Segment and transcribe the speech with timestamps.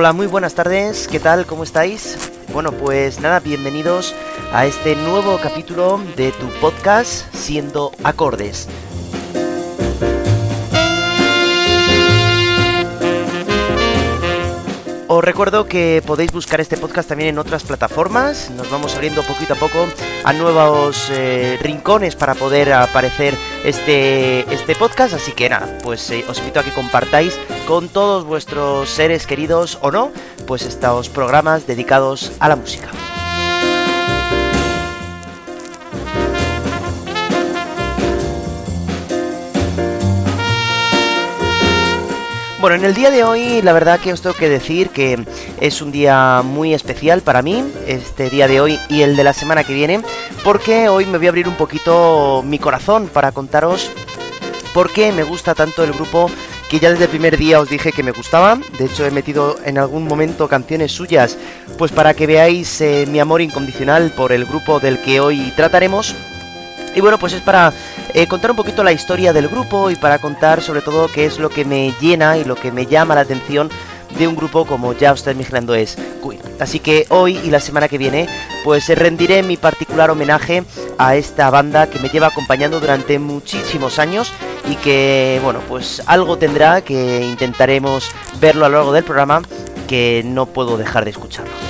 [0.00, 1.44] Hola, muy buenas tardes, ¿qué tal?
[1.44, 2.30] ¿Cómo estáis?
[2.52, 4.14] Bueno, pues nada, bienvenidos
[4.52, 8.68] a este nuevo capítulo de tu podcast Siendo Acordes.
[15.18, 18.52] Os recuerdo que podéis buscar este podcast también en otras plataformas.
[18.52, 19.88] Nos vamos abriendo poquito a poco
[20.22, 23.34] a nuevos eh, rincones para poder aparecer
[23.64, 25.14] este, este podcast.
[25.14, 29.78] Así que nada, pues eh, os invito a que compartáis con todos vuestros seres queridos
[29.82, 30.12] o no,
[30.46, 32.88] pues estos programas dedicados a la música.
[42.60, 45.24] Bueno, en el día de hoy la verdad que os tengo que decir que
[45.60, 49.32] es un día muy especial para mí, este día de hoy y el de la
[49.32, 50.02] semana que viene,
[50.42, 53.92] porque hoy me voy a abrir un poquito mi corazón para contaros
[54.74, 56.28] por qué me gusta tanto el grupo
[56.68, 58.58] que ya desde el primer día os dije que me gustaba.
[58.76, 61.38] De hecho, he metido en algún momento canciones suyas,
[61.78, 66.14] pues para que veáis eh, mi amor incondicional por el grupo del que hoy trataremos.
[66.98, 67.72] Y bueno, pues es para
[68.12, 71.38] eh, contar un poquito la historia del grupo y para contar sobre todo qué es
[71.38, 73.70] lo que me llena y lo que me llama la atención
[74.18, 76.40] de un grupo como ya usted imaginando es Queen.
[76.58, 78.26] Así que hoy y la semana que viene
[78.64, 80.64] pues rendiré mi particular homenaje
[80.98, 84.32] a esta banda que me lleva acompañando durante muchísimos años
[84.68, 89.42] y que bueno pues algo tendrá que intentaremos verlo a lo largo del programa
[89.86, 91.67] que no puedo dejar de escucharlo.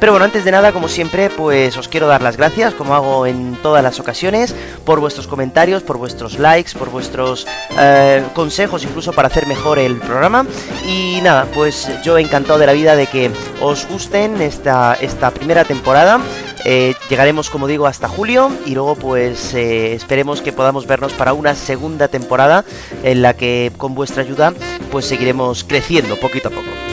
[0.00, 3.26] Pero bueno, antes de nada, como siempre, pues os quiero dar las gracias, como hago
[3.26, 4.54] en todas las ocasiones,
[4.86, 7.46] por vuestros comentarios, por vuestros likes, por vuestros
[7.78, 10.46] eh, consejos, incluso para hacer mejor el programa.
[10.86, 13.30] Y nada, pues yo encantado de la vida de que
[13.60, 16.18] os gusten esta, esta primera temporada.
[16.64, 21.32] Eh, llegaremos, como digo, hasta julio y luego pues eh, esperemos que podamos vernos para
[21.32, 22.64] una segunda temporada
[23.02, 24.52] en la que con vuestra ayuda
[24.90, 26.89] pues seguiremos creciendo poquito a poco.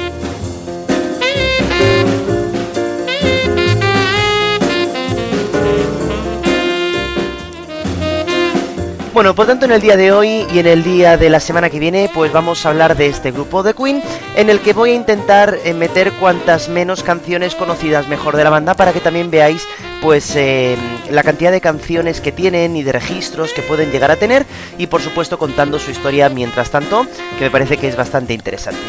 [9.17, 11.71] Bueno, por tanto en el día de hoy y en el día de la semana
[11.71, 14.03] que viene pues vamos a hablar de este grupo de Queen
[14.35, 18.51] en el que voy a intentar eh, meter cuantas menos canciones conocidas mejor de la
[18.51, 19.67] banda para que también veáis
[20.01, 20.77] pues eh,
[21.09, 24.45] la cantidad de canciones que tienen y de registros que pueden llegar a tener
[24.77, 27.05] y por supuesto contando su historia mientras tanto
[27.37, 28.79] que me parece que es bastante interesante.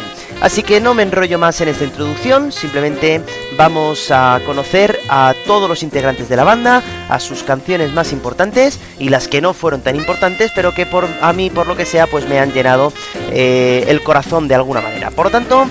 [0.41, 3.21] Así que no me enrollo más en esta introducción, simplemente
[3.57, 8.79] vamos a conocer a todos los integrantes de la banda, a sus canciones más importantes
[8.99, 11.85] y las que no fueron tan importantes, pero que por a mí por lo que
[11.85, 12.93] sea pues me han llenado
[13.31, 15.11] eh, el corazón de alguna manera.
[15.11, 15.67] Por lo tanto,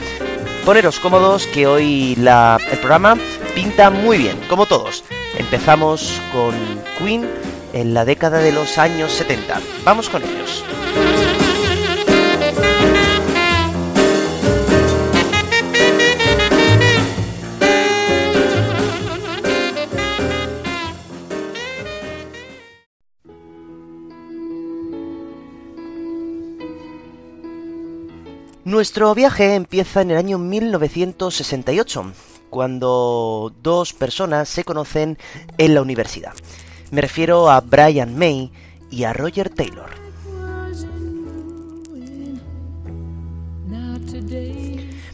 [0.66, 3.16] poneros cómodos que hoy la, el programa
[3.54, 5.02] pinta muy bien, como todos.
[5.36, 6.54] Empezamos con
[6.98, 7.28] Queen
[7.72, 9.60] en la década de los años 70.
[9.84, 10.64] Vamos con ellos.
[28.68, 32.12] Nuestro viaje empieza en el año 1968,
[32.50, 35.18] cuando dos personas se conocen
[35.58, 36.34] en la universidad.
[36.90, 38.50] Me refiero a Brian May
[38.90, 39.90] y a Roger Taylor.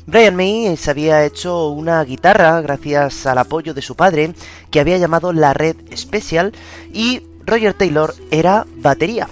[0.07, 4.35] Brian May se había hecho una guitarra gracias al apoyo de su padre,
[4.71, 6.53] que había llamado la Red Special,
[6.93, 9.29] y Roger Taylor era batería.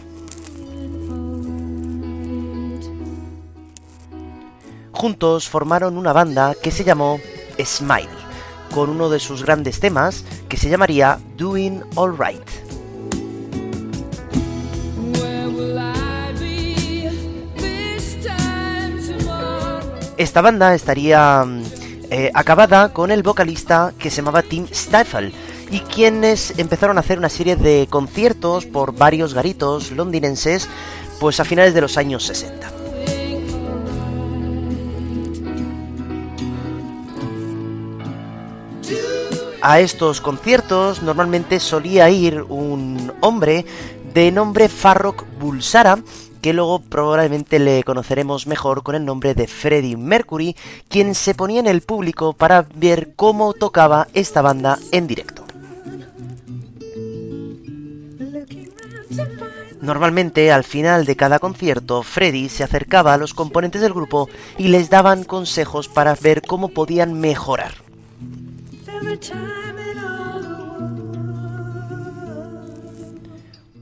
[4.93, 7.21] Juntos formaron una banda que se llamó
[7.65, 8.09] Smile,
[8.75, 12.73] con uno de sus grandes temas que se llamaría Doing All Right.
[20.19, 21.45] Esta banda estaría
[22.11, 25.33] eh, acabada con el vocalista que se llamaba Tim Stifle
[25.71, 30.69] y quienes empezaron a hacer una serie de conciertos por varios garitos londinenses
[31.19, 32.82] pues a finales de los años 60.
[39.65, 43.65] A estos conciertos normalmente solía ir un hombre
[44.13, 46.01] de nombre Farrokh Bulsara,
[46.41, 50.57] que luego probablemente le conoceremos mejor con el nombre de Freddie Mercury,
[50.89, 55.45] quien se ponía en el público para ver cómo tocaba esta banda en directo.
[59.81, 64.29] Normalmente al final de cada concierto, Freddy se acercaba a los componentes del grupo
[64.59, 67.82] y les daban consejos para ver cómo podían mejorar.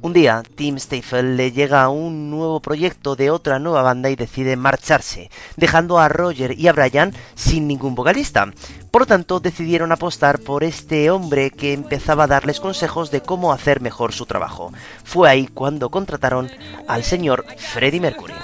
[0.03, 4.57] Un día, Tim Staffel le llega un nuevo proyecto de otra nueva banda y decide
[4.57, 8.51] marcharse, dejando a Roger y a Brian sin ningún vocalista.
[8.91, 13.53] Por lo tanto, decidieron apostar por este hombre que empezaba a darles consejos de cómo
[13.53, 14.73] hacer mejor su trabajo.
[15.05, 16.51] Fue ahí cuando contrataron
[16.89, 18.35] al señor Freddie Mercury.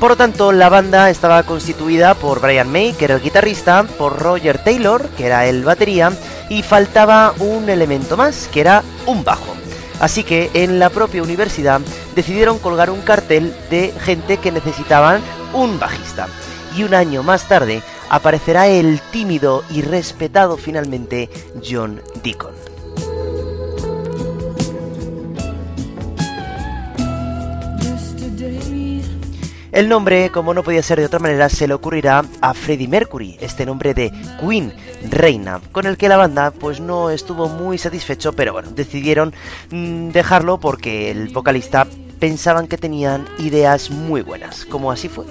[0.00, 4.18] Por lo tanto, la banda estaba constituida por Brian May, que era el guitarrista, por
[4.18, 6.10] Roger Taylor, que era el batería,
[6.48, 9.54] y faltaba un elemento más, que era un bajo.
[10.00, 11.82] Así que en la propia universidad
[12.14, 15.20] decidieron colgar un cartel de gente que necesitaban
[15.52, 16.28] un bajista.
[16.74, 21.28] Y un año más tarde aparecerá el tímido y respetado finalmente
[21.62, 22.69] John Deacon.
[29.72, 33.36] El nombre, como no podía ser de otra manera, se le ocurrirá a Freddie Mercury,
[33.40, 34.72] este nombre de Queen,
[35.08, 39.32] reina, con el que la banda pues no estuvo muy satisfecho, pero bueno, decidieron
[39.70, 41.86] mm, dejarlo porque el vocalista
[42.18, 45.24] pensaban que tenían ideas muy buenas, como así fue.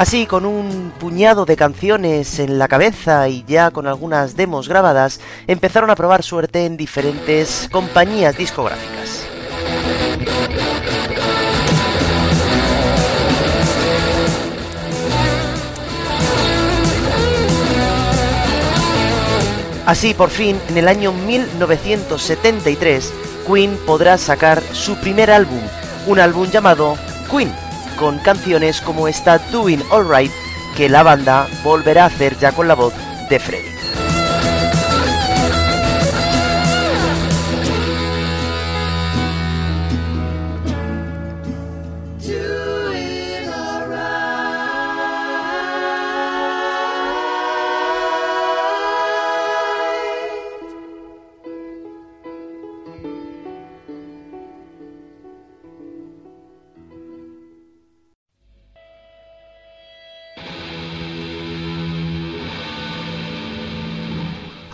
[0.00, 5.20] Así, con un puñado de canciones en la cabeza y ya con algunas demos grabadas,
[5.46, 9.26] empezaron a probar suerte en diferentes compañías discográficas.
[19.84, 23.12] Así, por fin, en el año 1973,
[23.46, 25.60] Queen podrá sacar su primer álbum,
[26.06, 26.96] un álbum llamado
[27.30, 27.52] Queen
[28.00, 30.32] con canciones como esta Doing Alright
[30.74, 32.94] que la banda volverá a hacer ya con la voz
[33.28, 33.79] de Freddy.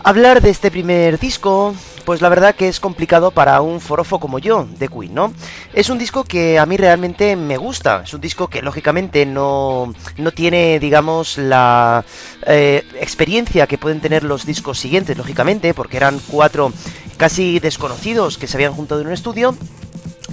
[0.07, 1.75] Hablar de este primer disco,
[2.05, 5.33] pues la verdad que es complicado para un forofo como yo, de Queen, ¿no?
[5.73, 9.93] Es un disco que a mí realmente me gusta, es un disco que lógicamente no,
[10.17, 12.05] no tiene, digamos, la
[12.45, 16.71] eh, experiencia que pueden tener los discos siguientes, lógicamente, porque eran cuatro
[17.17, 19.57] casi desconocidos que se habían juntado en un estudio,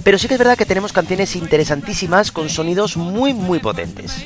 [0.05, 4.23] pero sí que es verdad que tenemos canciones interesantísimas con sonidos muy muy potentes.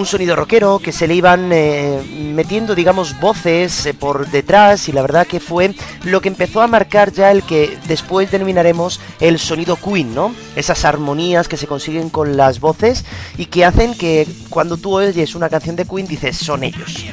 [0.00, 2.00] Un sonido rockero que se le iban eh,
[2.34, 6.66] metiendo, digamos, voces eh, por detrás y la verdad que fue lo que empezó a
[6.66, 10.34] marcar ya el que después denominaremos el sonido Queen, ¿no?
[10.56, 13.04] Esas armonías que se consiguen con las voces
[13.36, 17.04] y que hacen que cuando tú oyes una canción de Queen dices, son ellos.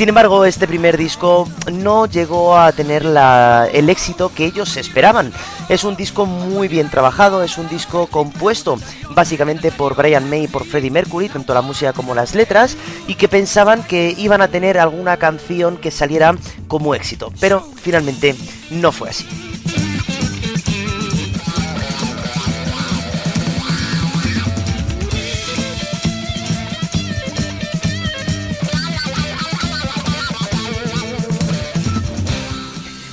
[0.00, 5.30] Sin embargo, este primer disco no llegó a tener el éxito que ellos esperaban.
[5.68, 8.78] Es un disco muy bien trabajado, es un disco compuesto
[9.10, 12.78] básicamente por Brian May y por Freddie Mercury, tanto la música como las letras,
[13.08, 16.34] y que pensaban que iban a tener alguna canción que saliera
[16.66, 17.30] como éxito.
[17.38, 18.34] Pero finalmente
[18.70, 19.26] no fue así.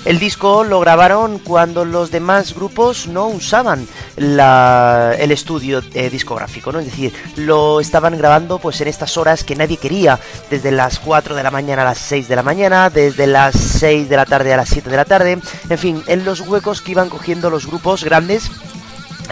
[0.07, 3.85] El disco lo grabaron cuando los demás grupos no usaban
[4.15, 6.79] el estudio eh, discográfico, ¿no?
[6.79, 10.17] Es decir, lo estaban grabando pues en estas horas que nadie quería,
[10.49, 14.07] desde las 4 de la mañana a las 6 de la mañana, desde las 6
[14.07, 16.91] de la tarde a las 7 de la tarde, en fin, en los huecos que
[16.91, 18.49] iban cogiendo los grupos grandes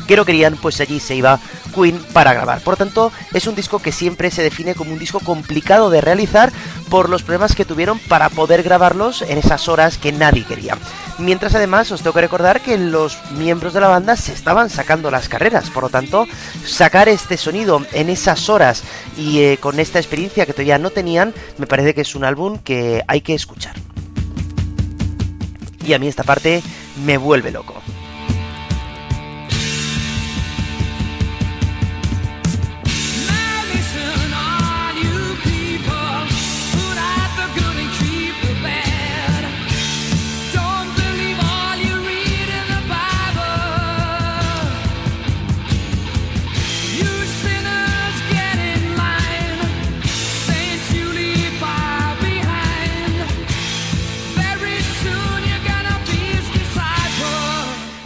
[0.07, 1.39] que no querían, pues allí se iba
[1.73, 2.61] Queen para grabar.
[2.61, 6.51] Por tanto, es un disco que siempre se define como un disco complicado de realizar
[6.89, 10.77] por los problemas que tuvieron para poder grabarlos en esas horas que nadie quería.
[11.17, 15.09] Mientras además os tengo que recordar que los miembros de la banda se estaban sacando
[15.11, 16.27] las carreras, por lo tanto,
[16.65, 18.83] sacar este sonido en esas horas
[19.17, 22.57] y eh, con esta experiencia que todavía no tenían, me parece que es un álbum
[22.59, 23.75] que hay que escuchar.
[25.85, 26.61] Y a mí esta parte
[27.05, 27.84] me vuelve loco.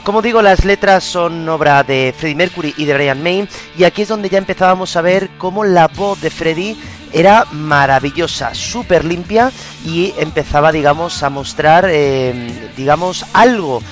[0.09, 3.47] Como digo, las letras son obra de Freddie Mercury y de Brian May,
[3.77, 6.75] y aquí es donde ya empezábamos a ver cómo la voz de Freddie
[7.13, 9.51] era maravillosa, súper limpia
[9.85, 13.83] y empezaba, digamos, a mostrar, eh, digamos, algo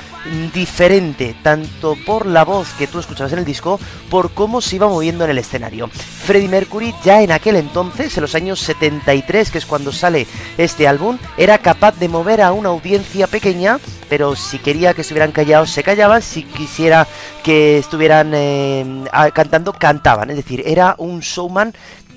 [0.53, 4.88] diferente, tanto por la voz que tú escuchabas en el disco, por cómo se iba
[4.88, 5.89] moviendo en el escenario.
[5.89, 10.88] Freddie Mercury ya en aquel entonces, en los años 73, que es cuando sale este
[10.88, 15.71] álbum, era capaz de mover a una audiencia pequeña, pero si quería que estuvieran callados,
[15.71, 17.07] se callaban, si quisiera
[17.43, 21.74] que estuvieran eh, cantando, cantaban, es decir, era un showman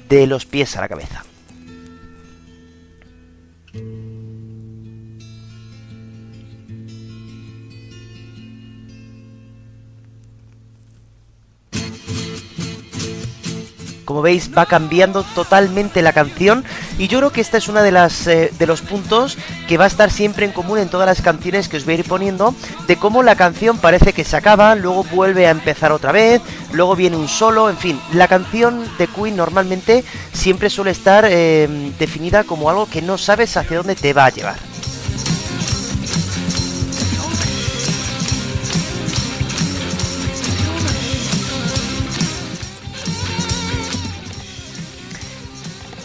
[0.08, 1.24] de los pies a la cabeza.
[14.10, 16.64] Como veis va cambiando totalmente la canción
[16.98, 19.38] y yo creo que esta es una de las eh, de los puntos
[19.68, 21.98] que va a estar siempre en común en todas las canciones que os voy a
[21.98, 22.52] ir poniendo
[22.88, 26.96] de cómo la canción parece que se acaba, luego vuelve a empezar otra vez, luego
[26.96, 32.42] viene un solo, en fin, la canción de Queen normalmente siempre suele estar eh, definida
[32.42, 34.69] como algo que no sabes hacia dónde te va a llevar.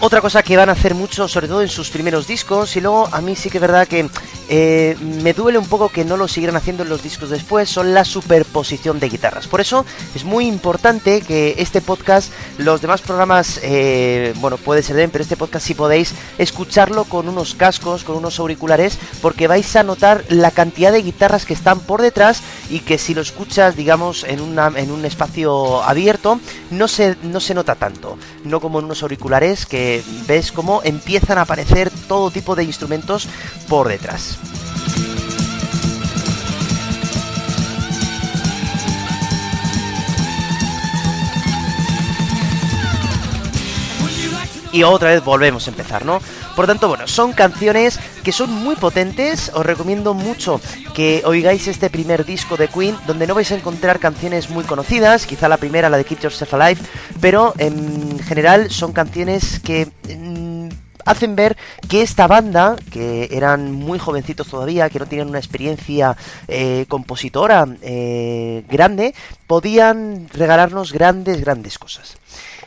[0.01, 3.09] Otra cosa que van a hacer mucho, sobre todo en sus primeros discos, y luego
[3.11, 4.07] a mí sí que es verdad que
[4.49, 7.93] eh, me duele un poco que no lo siguieran haciendo en los discos después, son
[7.93, 9.47] la superposición de guitarras.
[9.47, 14.95] Por eso es muy importante que este podcast, los demás programas, eh, bueno, puede ser
[14.95, 19.75] bien, pero este podcast si podéis escucharlo con unos cascos, con unos auriculares, porque vais
[19.75, 23.75] a notar la cantidad de guitarras que están por detrás y que si lo escuchas,
[23.75, 26.39] digamos, en, en un espacio abierto,
[26.71, 31.37] no se, no se nota tanto, no como en unos auriculares que ves cómo empiezan
[31.37, 33.27] a aparecer todo tipo de instrumentos
[33.67, 34.34] por detrás.
[44.75, 46.19] Y otra vez volvemos a empezar, ¿no?
[46.53, 50.59] Por tanto, bueno, son canciones que son muy potentes, os recomiendo mucho
[50.93, 55.27] que oigáis este primer disco de Queen, donde no vais a encontrar canciones muy conocidas,
[55.27, 56.81] quizá la primera, la de Keep Yourself Alive,
[57.21, 59.87] pero en general son canciones que...
[60.09, 60.67] Mm,
[61.05, 61.55] hacen ver
[61.87, 66.17] que esta banda, que eran muy jovencitos todavía, que no tenían una experiencia
[66.47, 69.13] eh, compositora eh, grande,
[69.45, 72.17] podían regalarnos grandes, grandes cosas.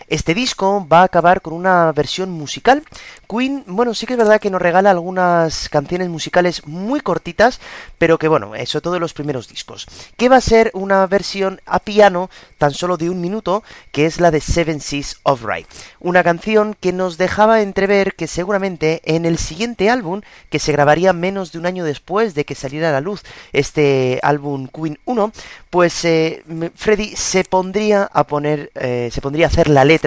[0.08, 2.82] Este disco va a acabar con una versión musical.
[3.28, 7.60] Queen, bueno, sí que es verdad que nos regala algunas canciones musicales muy cortitas,
[7.98, 9.86] pero que bueno, eso todo en los primeros discos.
[10.16, 13.62] Que va a ser una versión a piano tan solo de un minuto,
[13.92, 15.66] que es la de Seven Seas of Rye.
[16.00, 21.12] Una canción que nos dejaba entrever que seguramente en el siguiente álbum, que se grabaría
[21.12, 25.32] menos de un año después de que saliera a la luz este álbum Queen 1,
[25.68, 26.42] pues eh,
[26.74, 29.97] Freddy se pondría a poner, eh, se pondría a hacer la letra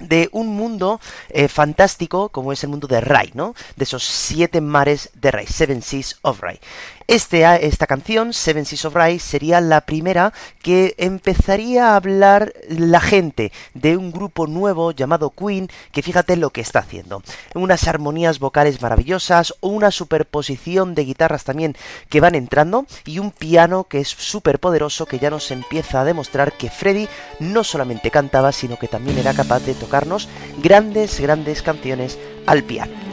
[0.00, 3.54] de un mundo eh, fantástico como es el mundo de Rai, ¿no?
[3.76, 6.60] De esos siete mares de Rai, Seven Seas of Rai.
[7.06, 10.32] Este, esta canción, Seven Seas of Rise, sería la primera
[10.62, 16.48] que empezaría a hablar la gente de un grupo nuevo llamado Queen, que fíjate lo
[16.48, 17.22] que está haciendo.
[17.54, 21.76] Unas armonías vocales maravillosas, una superposición de guitarras también
[22.08, 26.04] que van entrando y un piano que es súper poderoso que ya nos empieza a
[26.04, 27.06] demostrar que Freddy
[27.38, 30.28] no solamente cantaba, sino que también era capaz de tocarnos
[30.62, 33.03] grandes, grandes canciones al piano.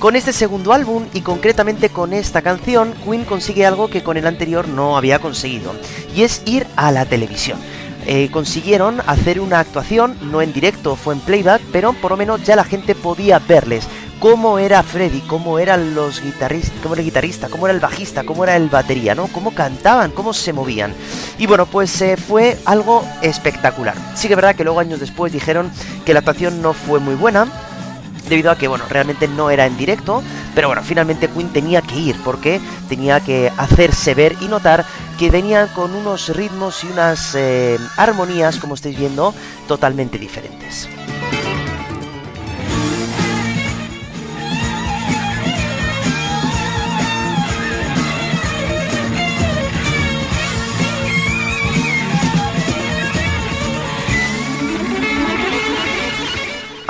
[0.00, 4.26] Con este segundo álbum y concretamente con esta canción, Queen consigue algo que con el
[4.26, 5.74] anterior no había conseguido,
[6.16, 7.58] y es ir a la televisión.
[8.06, 12.42] Eh, consiguieron hacer una actuación, no en directo, fue en playback, pero por lo menos
[12.42, 13.86] ya la gente podía verles
[14.20, 18.24] cómo era Freddy, cómo eran los guitarristas, cómo era el guitarrista, cómo era el bajista,
[18.24, 19.26] cómo era el batería, ¿no?
[19.26, 20.94] Cómo cantaban, cómo se movían.
[21.36, 23.96] Y bueno, pues eh, fue algo espectacular.
[24.14, 25.70] Sí que es verdad que luego años después dijeron
[26.06, 27.48] que la actuación no fue muy buena,
[28.30, 30.22] debido a que, bueno, realmente no era en directo,
[30.54, 34.86] pero bueno, finalmente Queen tenía que ir porque tenía que hacerse ver y notar
[35.18, 39.34] que venían con unos ritmos y unas eh, armonías, como estáis viendo,
[39.68, 40.88] totalmente diferentes.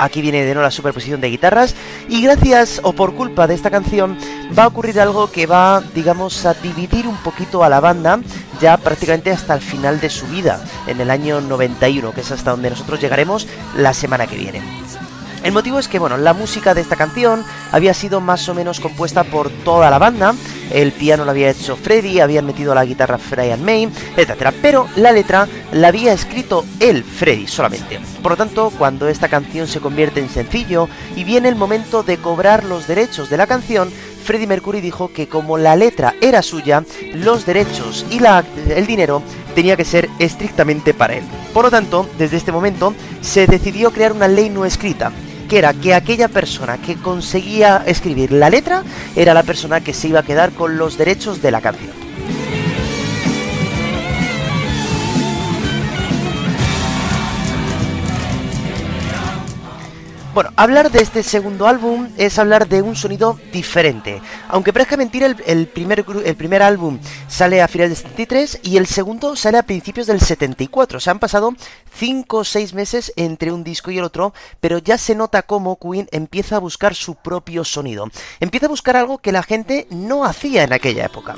[0.01, 1.75] Aquí viene de nuevo la superposición de guitarras,
[2.09, 4.17] y gracias o por culpa de esta canción
[4.57, 8.19] va a ocurrir algo que va, digamos, a dividir un poquito a la banda
[8.59, 12.51] ya prácticamente hasta el final de su vida, en el año 91, que es hasta
[12.51, 14.61] donde nosotros llegaremos la semana que viene.
[15.43, 18.79] El motivo es que, bueno, la música de esta canción había sido más o menos
[18.79, 20.35] compuesta por toda la banda,
[20.71, 24.53] el piano lo había hecho Freddy, habían metido la guitarra Brian May, etc.
[24.61, 27.99] Pero la letra la había escrito él, Freddy, solamente.
[28.21, 32.17] Por lo tanto, cuando esta canción se convierte en sencillo y viene el momento de
[32.17, 33.91] cobrar los derechos de la canción,
[34.23, 36.83] Freddie Mercury dijo que como la letra era suya,
[37.13, 38.21] los derechos y
[38.71, 39.23] el dinero
[39.55, 41.23] tenía que ser estrictamente para él.
[41.53, 45.11] Por lo tanto, desde este momento se decidió crear una ley no escrita,
[45.51, 48.85] que era que aquella persona que conseguía escribir la letra
[49.17, 52.00] era la persona que se iba a quedar con los derechos de la canción.
[60.33, 64.21] Bueno, hablar de este segundo álbum es hablar de un sonido diferente.
[64.47, 68.87] Aunque parezca mentira, el, primer, el primer álbum sale a finales del 73 y el
[68.87, 71.01] segundo sale a principios del 74.
[71.01, 71.53] Se han pasado
[71.95, 75.77] 5 o 6 meses entre un disco y el otro, pero ya se nota cómo
[75.77, 78.09] Queen empieza a buscar su propio sonido.
[78.39, 81.35] Empieza a buscar algo que la gente no hacía en aquella época.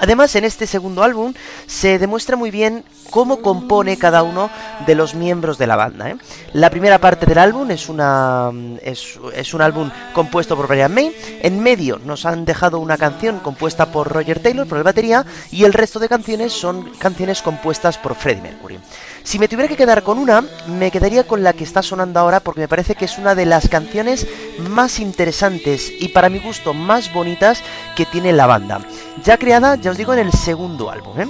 [0.00, 1.34] Además, en este segundo álbum
[1.66, 4.50] se demuestra muy bien cómo compone cada uno
[4.86, 6.10] de los miembros de la banda.
[6.10, 6.16] ¿eh?
[6.54, 8.50] La primera parte del álbum es, una,
[8.82, 11.14] es, un álbum compuesto por Brian May.
[11.42, 15.64] En medio nos han dejado una canción compuesta por Roger Taylor, por el batería, y
[15.64, 18.78] el resto de canciones son canciones compuestas por Freddie Mercury.
[19.22, 22.40] Si me tuviera que quedar con una, me quedaría con la que está sonando ahora
[22.40, 24.26] porque me parece que es una de las canciones
[24.58, 27.62] más interesantes y para mi gusto más bonitas
[27.96, 28.80] que tiene la banda.
[29.24, 31.20] Ya creada, ya os digo, en el segundo álbum.
[31.20, 31.26] ¿eh?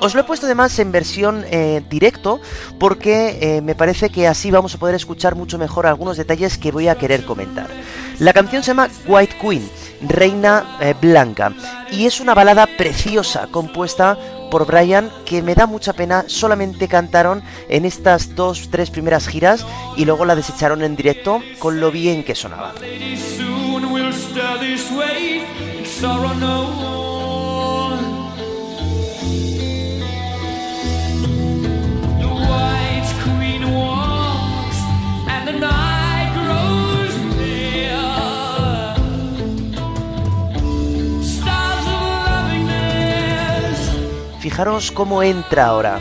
[0.00, 2.40] Os lo he puesto además en versión eh, directo
[2.78, 6.72] porque eh, me parece que así vamos a poder escuchar mucho mejor algunos detalles que
[6.72, 7.68] voy a querer comentar.
[8.18, 9.68] La canción se llama White Queen,
[10.02, 11.52] Reina Blanca,
[11.90, 14.18] y es una balada preciosa compuesta
[14.52, 19.64] por Brian que me da mucha pena, solamente cantaron en estas dos, tres primeras giras
[19.96, 22.74] y luego la desecharon en directo con lo bien que sonaba.
[44.40, 46.00] Fijaros cómo entra ahora.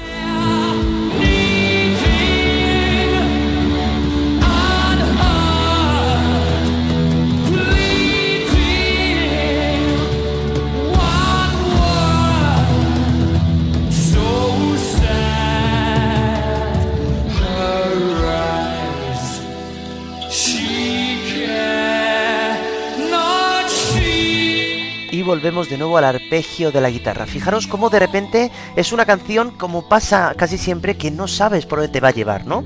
[25.22, 27.26] Volvemos de nuevo al arpegio de la guitarra.
[27.26, 31.80] Fijaros cómo de repente es una canción, como pasa casi siempre, que no sabes por
[31.80, 32.64] dónde te va a llevar, ¿no?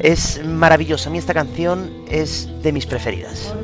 [0.00, 1.08] Es maravillosa.
[1.08, 3.54] A mí esta canción es de mis preferidas.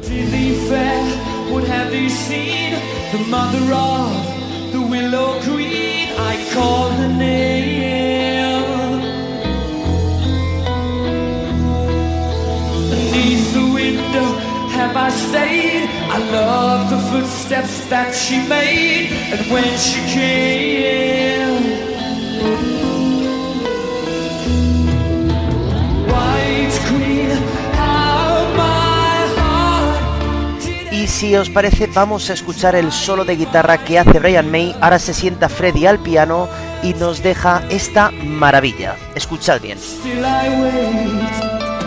[14.79, 15.88] Have I stayed?
[16.09, 21.59] I love the footsteps that she made, and when she came,
[26.07, 27.31] White Queen,
[27.75, 30.93] how my heart.
[30.93, 34.75] Y si os parece, vamos a escuchar el solo de guitarra que hace Brian May.
[34.81, 36.49] Ahora se sienta Freddy al piano
[36.83, 38.97] y nos deja esta maravilla.
[39.17, 39.79] Escuchad bien.
[39.79, 41.78] Still I wait.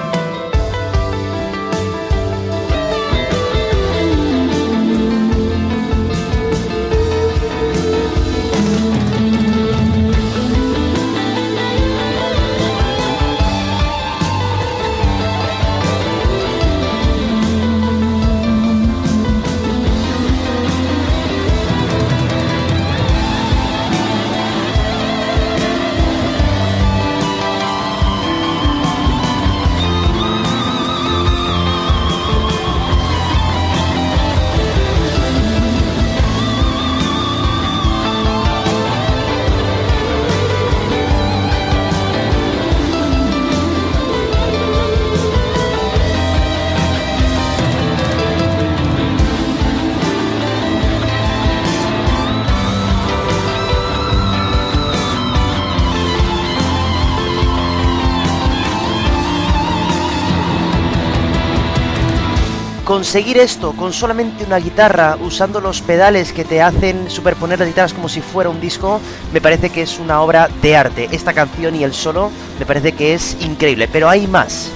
[63.02, 67.96] Conseguir esto con solamente una guitarra, usando los pedales que te hacen superponer las guitarras
[67.96, 69.02] como si fuera un disco,
[69.34, 71.10] me parece que es una obra de arte.
[71.12, 74.70] Esta canción y el solo me parece que es increíble, pero hay más.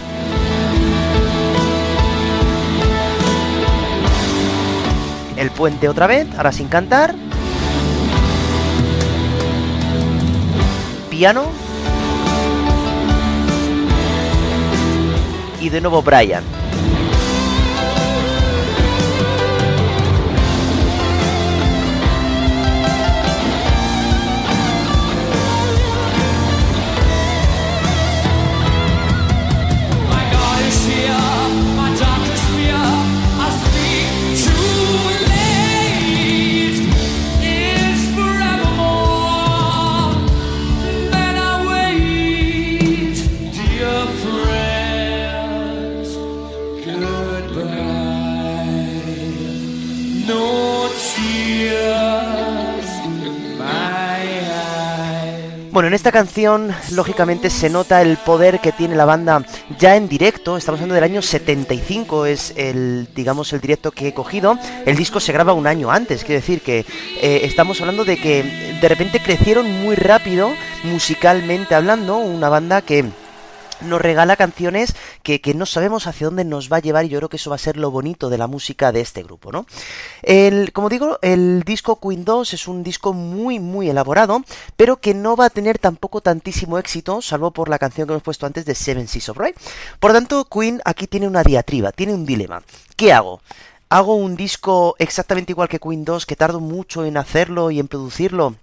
[5.37, 7.13] El puente otra vez, ahora sin cantar.
[11.11, 11.51] Piano.
[15.61, 16.54] Y de nuevo Brian.
[55.75, 59.43] Bueno, en esta canción, lógicamente, se nota el poder que tiene la banda
[59.77, 60.55] ya en directo.
[60.55, 64.57] Estamos hablando del año 75, es el, digamos, el directo que he cogido.
[64.85, 66.85] El disco se graba un año antes, quiere decir que
[67.21, 70.53] eh, estamos hablando de que de repente crecieron muy rápido,
[70.85, 73.03] musicalmente hablando, una banda que
[73.81, 77.29] nos regala canciones que, no sabemos hacia dónde nos va a llevar y yo creo
[77.29, 79.65] que eso va a ser lo bonito de la música de este grupo, ¿no?
[80.21, 84.43] El, como digo, el disco Queen 2 es un disco muy, muy elaborado,
[84.75, 88.23] pero que no va a tener tampoco tantísimo éxito, salvo por la canción que hemos
[88.23, 89.55] puesto antes de Seven Seas of Right.
[89.99, 92.63] Por tanto, Queen aquí tiene una diatriba, tiene un dilema.
[92.95, 93.41] ¿Qué hago?
[93.89, 97.87] ¿Hago un disco exactamente igual que Queen 2, que tardo mucho en hacerlo y en
[97.87, 98.55] producirlo?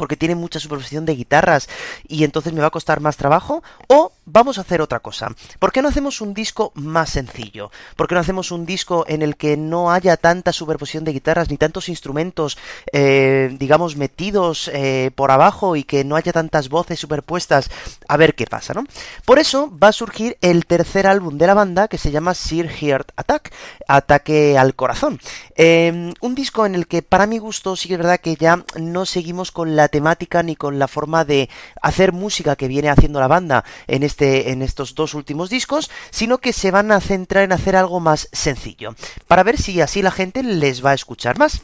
[0.00, 1.68] Porque tiene mucha superposición de guitarras
[2.08, 5.28] y entonces me va a costar más trabajo o vamos a hacer otra cosa.
[5.58, 7.70] ¿Por qué no hacemos un disco más sencillo?
[7.96, 11.50] ¿Por qué no hacemos un disco en el que no haya tanta superposición de guitarras
[11.50, 12.56] ni tantos instrumentos,
[12.94, 17.70] eh, digamos, metidos eh, por abajo y que no haya tantas voces superpuestas?
[18.08, 18.84] A ver qué pasa, ¿no?
[19.26, 22.70] Por eso va a surgir el tercer álbum de la banda que se llama Sir
[22.70, 23.52] Heart Attack,
[23.86, 25.20] Ataque al Corazón.
[25.56, 28.64] Em, un disco en el que para mi gusto sí que es verdad que ya
[28.78, 31.50] no seguimos con la temática ni con la forma de
[31.82, 36.38] hacer música que viene haciendo la banda en, este, en estos dos últimos discos, sino
[36.38, 38.94] que se van a centrar en hacer algo más sencillo,
[39.28, 41.60] para ver si así la gente les va a escuchar más.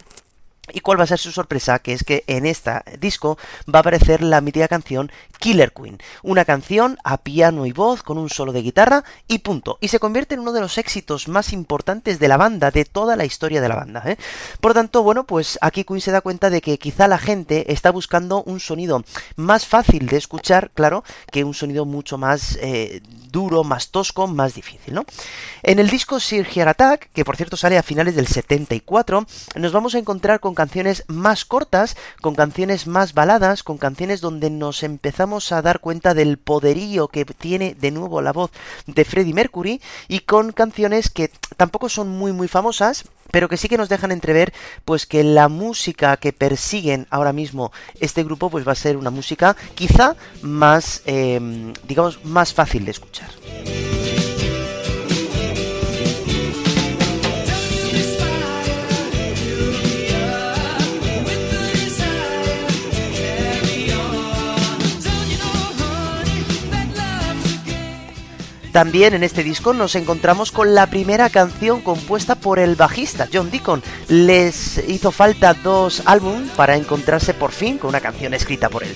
[0.72, 1.78] ¿Y cuál va a ser su sorpresa?
[1.78, 3.38] Que es que en este disco
[3.72, 8.18] va a aparecer la mítica canción Killer Queen, una canción a piano y voz con
[8.18, 9.78] un solo de guitarra y punto.
[9.80, 13.16] Y se convierte en uno de los éxitos más importantes de la banda, de toda
[13.16, 14.02] la historia de la banda.
[14.06, 14.16] ¿eh?
[14.60, 17.90] Por tanto, bueno, pues aquí Queen se da cuenta de que quizá la gente está
[17.90, 19.04] buscando un sonido
[19.36, 24.54] más fácil de escuchar, claro, que un sonido mucho más eh, duro, más tosco, más
[24.54, 25.04] difícil, ¿no?
[25.62, 29.72] En el disco Sir Heart Attack, que por cierto sale a finales del 74, nos
[29.72, 34.82] vamos a encontrar con canciones más cortas, con canciones más baladas, con canciones donde nos
[34.82, 38.50] empezamos a dar cuenta del poderío que tiene de nuevo la voz
[38.86, 43.68] de Freddie Mercury y con canciones que tampoco son muy muy famosas, pero que sí
[43.68, 44.52] que nos dejan entrever
[44.84, 49.10] pues que la música que persiguen ahora mismo este grupo pues va a ser una
[49.10, 53.30] música quizá más eh, digamos más fácil de escuchar.
[68.76, 73.50] También en este disco nos encontramos con la primera canción compuesta por el bajista John
[73.50, 73.82] Deacon.
[74.08, 78.94] Les hizo falta dos álbumes para encontrarse por fin con una canción escrita por él.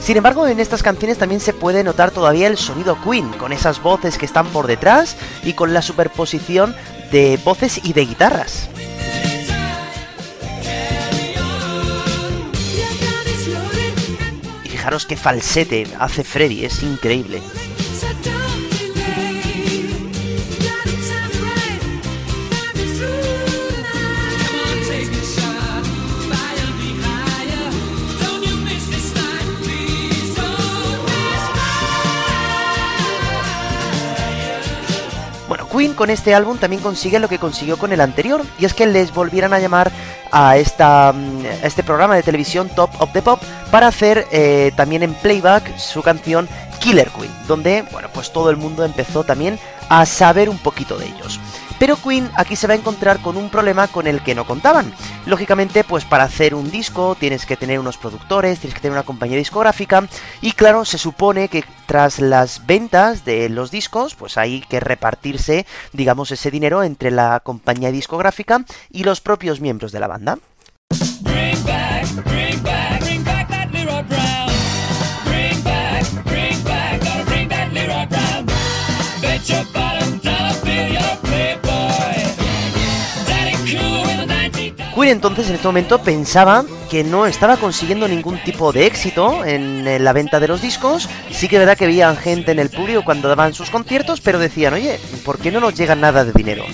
[0.00, 3.80] Sin embargo, en estas canciones también se puede notar todavía el sonido Queen, con esas
[3.80, 6.74] voces que están por detrás y con la superposición
[7.12, 8.68] de voces y de guitarras.
[14.88, 17.42] Fijaros qué falsete hace Freddy, es increíble.
[35.78, 38.84] Queen con este álbum también consigue lo que consiguió con el anterior, y es que
[38.84, 39.92] les volvieran a llamar
[40.32, 45.04] a, esta, mm, este programa de televisión Top of the Pop para hacer eh, también
[45.04, 46.48] en playback su canción
[46.80, 49.56] Killer Queen, donde bueno, pues todo el mundo empezó también
[49.88, 51.38] a saber un poquito de ellos.
[51.78, 54.92] Pero Queen aquí se va a encontrar con un problema con el que no contaban.
[55.26, 59.04] Lógicamente, pues para hacer un disco tienes que tener unos productores, tienes que tener una
[59.04, 60.08] compañía discográfica
[60.40, 65.66] y claro, se supone que tras las ventas de los discos, pues hay que repartirse,
[65.92, 70.38] digamos, ese dinero entre la compañía discográfica y los propios miembros de la banda.
[85.10, 90.12] Entonces en este momento pensaba que no estaba consiguiendo ningún tipo de éxito en la
[90.12, 91.08] venta de los discos.
[91.30, 94.38] Sí que es verdad que veían gente en el público cuando daban sus conciertos, pero
[94.38, 96.64] decían, oye, ¿por qué no nos llega nada de dinero?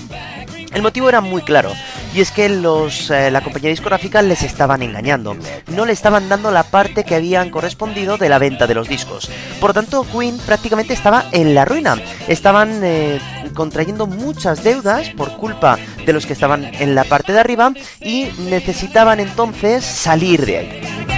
[0.73, 1.71] El motivo era muy claro,
[2.13, 5.37] y es que los, eh, la compañía discográfica les estaban engañando.
[5.67, 9.31] No le estaban dando la parte que habían correspondido de la venta de los discos.
[9.61, 11.95] Por lo tanto, Queen prácticamente estaba en la ruina.
[12.27, 13.21] Estaban eh,
[13.55, 18.29] contrayendo muchas deudas por culpa de los que estaban en la parte de arriba y
[18.49, 21.14] necesitaban entonces salir de ahí.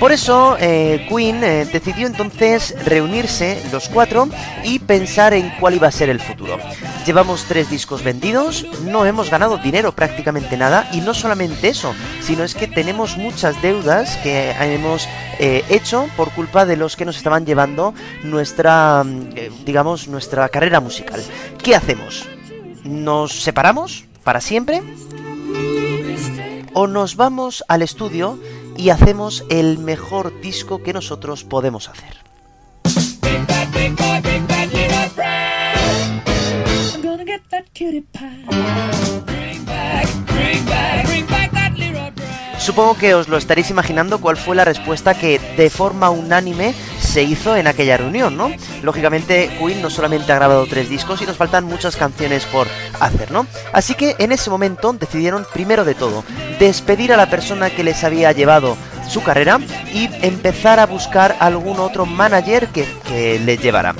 [0.00, 4.30] Por eso eh, Queen eh, decidió entonces reunirse los cuatro
[4.64, 6.56] y pensar en cuál iba a ser el futuro.
[7.04, 12.44] Llevamos tres discos vendidos, no hemos ganado dinero prácticamente nada y no solamente eso, sino
[12.44, 15.06] es que tenemos muchas deudas que hemos
[15.38, 17.92] eh, hecho por culpa de los que nos estaban llevando
[18.24, 19.04] nuestra,
[19.66, 21.22] digamos, nuestra carrera musical.
[21.62, 22.26] ¿Qué hacemos?
[22.84, 24.80] ¿Nos separamos para siempre?
[26.72, 28.38] ¿O nos vamos al estudio
[28.80, 32.16] y hacemos el mejor disco que nosotros podemos hacer.
[42.58, 46.74] Supongo que os lo estaréis imaginando cuál fue la respuesta que de forma unánime
[47.10, 48.52] se hizo en aquella reunión, ¿no?
[48.82, 52.68] Lógicamente Queen no solamente ha grabado tres discos y nos faltan muchas canciones por
[53.00, 53.48] hacer, ¿no?
[53.72, 56.22] Así que en ese momento decidieron primero de todo
[56.60, 58.76] despedir a la persona que les había llevado
[59.08, 59.58] su carrera
[59.92, 63.92] y empezar a buscar algún otro manager que, que les llevara.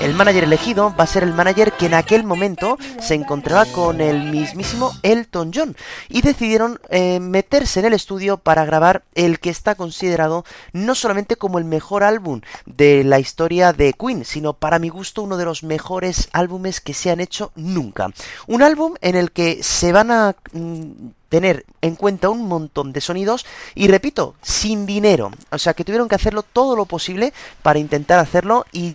[0.00, 4.00] El manager elegido va a ser el manager que en aquel momento se encontraba con
[4.00, 5.76] el mismísimo Elton John
[6.08, 11.36] y decidieron eh, meterse en el estudio para grabar el que está considerado no solamente
[11.36, 15.46] como el mejor álbum de la historia de Queen, sino para mi gusto uno de
[15.46, 18.10] los mejores álbumes que se han hecho nunca.
[18.46, 20.36] Un álbum en el que se van a...
[20.52, 23.44] Mm, tener en cuenta un montón de sonidos
[23.74, 25.32] y repito, sin dinero.
[25.50, 28.94] O sea que tuvieron que hacerlo todo lo posible para intentar hacerlo y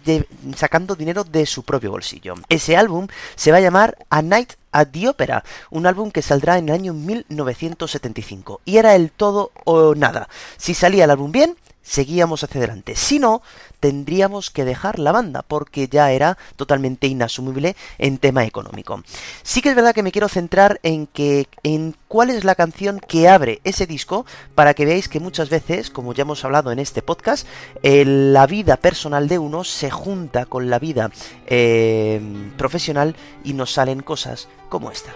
[0.56, 2.36] sacando dinero de su propio bolsillo.
[2.48, 6.58] Ese álbum se va a llamar A Night at the Opera, un álbum que saldrá
[6.58, 10.30] en el año 1975 y era el todo o nada.
[10.56, 12.96] Si salía el álbum bien, seguíamos hacia adelante.
[12.96, 13.42] Si no,
[13.80, 19.04] tendríamos que dejar la banda porque ya era totalmente inasumible en tema económico.
[19.44, 21.10] Sí que es verdad que me quiero centrar en
[21.64, 25.90] en cuál es la canción que abre ese disco para que veáis que muchas veces,
[25.90, 27.48] como ya hemos hablado en este podcast,
[27.82, 31.12] la vida personal de uno se junta con la vida
[31.48, 32.22] eh,
[32.58, 35.14] profesional y nos salen cosas como esta.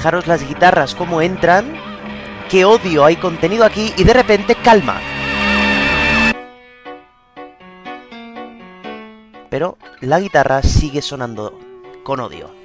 [0.00, 1.74] Fijaros las guitarras cómo entran,
[2.48, 4.98] qué odio hay contenido aquí y de repente calma.
[9.50, 11.52] Pero la guitarra sigue sonando
[12.02, 12.59] con odio.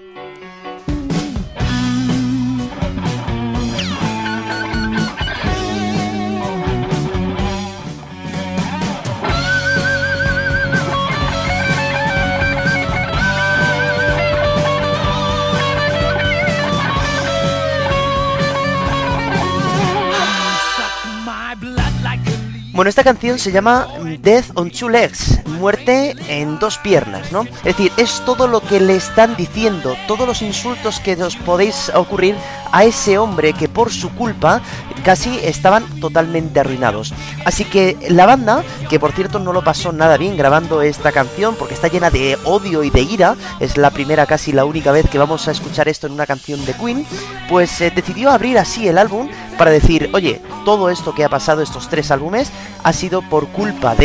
[22.76, 23.88] Bueno, esta canción se llama
[24.22, 27.44] Death on Two Legs, muerte en dos piernas, ¿no?
[27.44, 31.92] Es decir, es todo lo que le están diciendo, todos los insultos que os podéis
[31.94, 32.36] ocurrir
[32.72, 34.62] a ese hombre que por su culpa
[35.04, 37.14] casi estaban totalmente arruinados.
[37.46, 41.56] Así que la banda, que por cierto no lo pasó nada bien grabando esta canción
[41.56, 45.10] porque está llena de odio y de ira, es la primera casi la única vez
[45.10, 47.06] que vamos a escuchar esto en una canción de Queen,
[47.48, 51.62] pues eh, decidió abrir así el álbum para decir, oye, todo esto que ha pasado
[51.62, 52.52] estos tres álbumes
[52.84, 54.05] ha sido por culpa de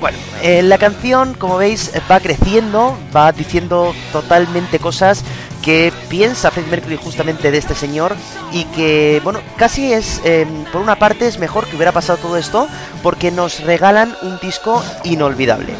[0.00, 5.24] Bueno, eh, la canción, como veis, va creciendo, va diciendo totalmente cosas
[5.62, 8.16] que piensa Freddie Mercury justamente de este señor
[8.52, 12.36] y que, bueno, casi es, em, por una parte es mejor que hubiera pasado todo
[12.36, 12.66] esto
[13.02, 15.74] porque nos regalan un disco inolvidable.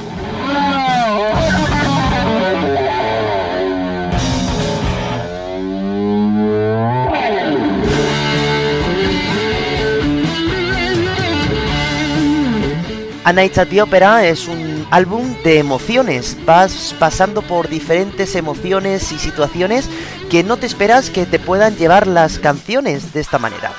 [13.23, 16.37] A Night at the Opera es un álbum de emociones.
[16.47, 19.91] Vas pasando por diferentes emociones y situaciones
[20.31, 23.73] que no te esperas que te puedan llevar las canciones de esta manera.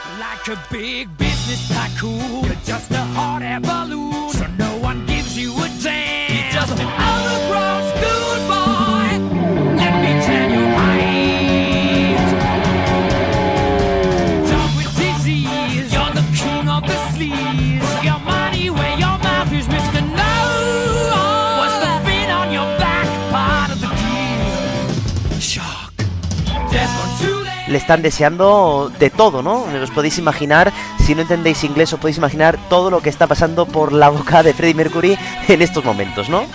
[27.71, 29.63] Le están deseando de todo, ¿no?
[29.81, 33.65] Os podéis imaginar, si no entendéis inglés, os podéis imaginar todo lo que está pasando
[33.65, 36.45] por la boca de Freddie Mercury en estos momentos, ¿no?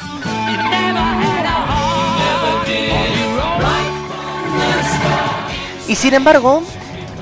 [5.88, 6.62] Y sin embargo,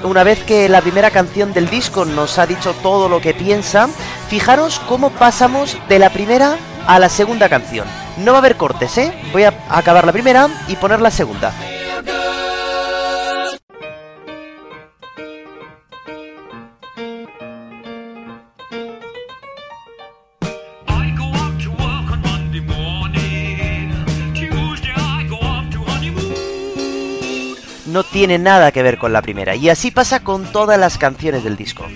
[0.02, 3.88] una vez que la primera canción del disco nos ha dicho todo lo que piensa,
[4.28, 7.86] fijaros cómo pasamos de la primera a la segunda canción.
[8.18, 9.12] No va a haber cortes, ¿eh?
[9.32, 11.52] Voy a acabar la primera y poner la segunda.
[27.94, 29.54] No tiene nada que ver con la primera.
[29.54, 31.86] Y así pasa con todas las canciones del disco.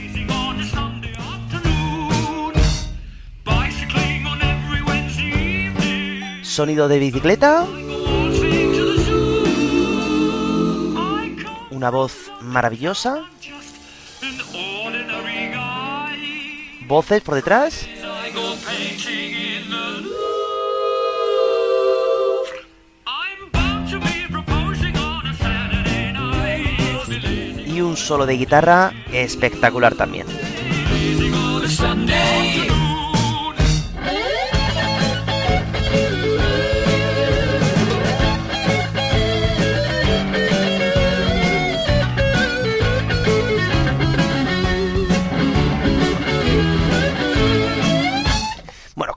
[6.42, 7.66] Sonido de bicicleta.
[11.70, 13.24] Una voz maravillosa.
[16.86, 17.88] Voces por detrás.
[27.80, 30.26] Un solo de guitarra espectacular también.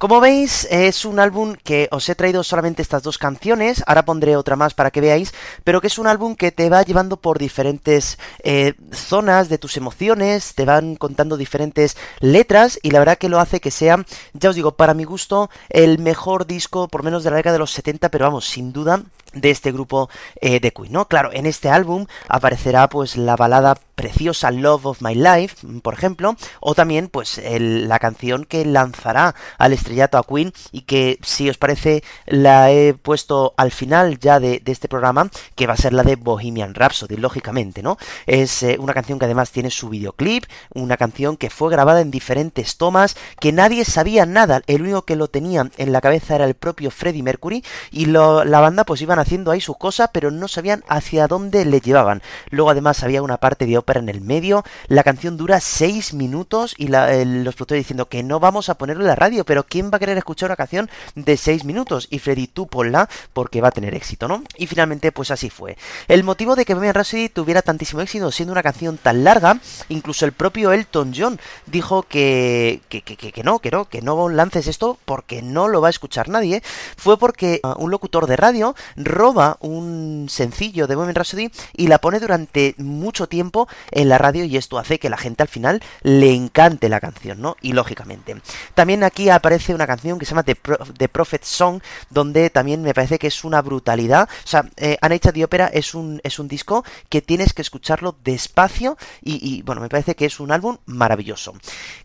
[0.01, 4.35] Como veis, es un álbum que os he traído solamente estas dos canciones, ahora pondré
[4.35, 5.31] otra más para que veáis,
[5.63, 9.77] pero que es un álbum que te va llevando por diferentes eh, zonas de tus
[9.77, 14.49] emociones, te van contando diferentes letras y la verdad que lo hace que sea, ya
[14.49, 17.71] os digo, para mi gusto, el mejor disco, por menos de la década de los
[17.71, 19.03] 70, pero vamos, sin duda,
[19.33, 20.09] de este grupo
[20.39, 21.07] eh, de Queen, ¿no?
[21.07, 26.35] Claro, en este álbum aparecerá pues la balada preciosa Love of My Life, por ejemplo,
[26.59, 31.57] o también pues la canción que lanzará al estrellato a Queen y que si os
[31.57, 36.03] parece la he puesto al final ya de, este programa, que va a ser la
[36.03, 37.97] de Bohemian Rhapsody, lógicamente, ¿no?
[38.25, 42.09] Es eh, una canción que además tiene su videoclip, una canción que fue grabada en
[42.09, 46.45] diferentes tomas, que nadie sabía nada, el único que lo tenía en la cabeza era
[46.45, 50.47] el propio Freddie Mercury y la banda pues iban haciendo ahí su cosa, pero no
[50.47, 52.21] sabían hacia dónde le llevaban.
[52.49, 54.63] Luego además había una parte de ópera en el medio.
[54.87, 59.07] La canción dura 6 minutos y los productores diciendo que no vamos a ponerlo en
[59.07, 62.07] la radio, pero ¿quién va a querer escuchar una canción de 6 minutos?
[62.09, 64.43] Y Freddy, tú ponla porque va a tener éxito, ¿no?
[64.57, 65.77] Y finalmente, pues así fue.
[66.07, 69.59] El motivo de que Bohemian Rhapsody tuviera tantísimo éxito siendo una canción tan larga,
[69.89, 74.29] incluso el propio Elton John dijo que, que, que, que no, que no, que no
[74.29, 76.61] lances esto porque no lo va a escuchar nadie,
[76.97, 78.75] fue porque uh, un locutor de radio
[79.11, 84.45] roba un sencillo de Bohemian Rhapsody y la pone durante mucho tiempo en la radio
[84.45, 87.57] y esto hace que la gente al final le encante la canción, ¿no?
[87.61, 88.41] Y lógicamente.
[88.73, 93.19] También aquí aparece una canción que se llama The, Prophet Song, donde también me parece
[93.19, 94.27] que es una brutalidad.
[94.43, 94.97] O sea, eh,
[95.33, 99.89] de Opera es un, es un disco que tienes que escucharlo despacio y, bueno, me
[99.89, 101.53] parece que es un álbum maravilloso.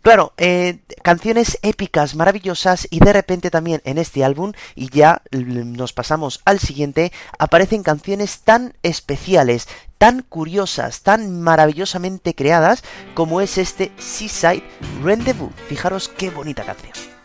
[0.02, 5.92] Claro, eh, canciones épicas, maravillosas y de repente también en este álbum, y ya nos
[5.92, 6.95] pasamos al siguiente,
[7.38, 9.68] aparecen canciones tan especiales,
[9.98, 12.82] tan curiosas, tan maravillosamente creadas
[13.14, 14.64] como es este Seaside
[15.02, 15.52] Rendezvous.
[15.68, 17.16] Fijaros qué bonita canción.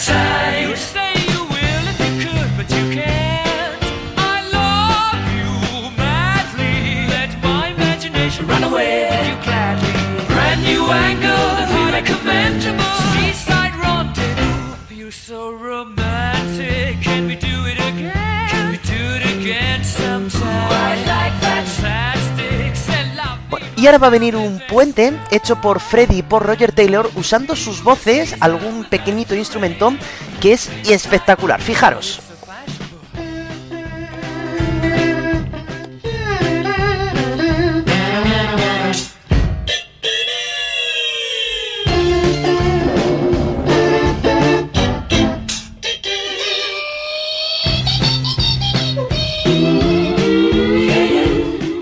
[0.00, 0.89] to
[23.90, 27.82] ahora va a venir un puente hecho por Freddy y por Roger Taylor usando sus
[27.82, 29.92] voces, algún pequeñito instrumento
[30.40, 31.60] que es espectacular.
[31.60, 32.20] Fijaros.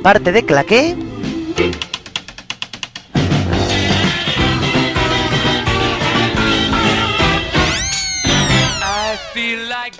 [0.02, 1.07] parte de claqué.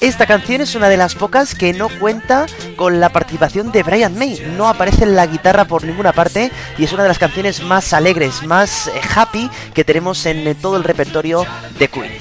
[0.00, 2.46] Esta canción es una de las pocas que no cuenta
[2.76, 4.40] con la participación de Brian May.
[4.56, 7.92] No aparece en la guitarra por ninguna parte y es una de las canciones más
[7.92, 11.44] alegres, más eh, happy que tenemos en eh, todo el repertorio
[11.80, 12.12] de Queen.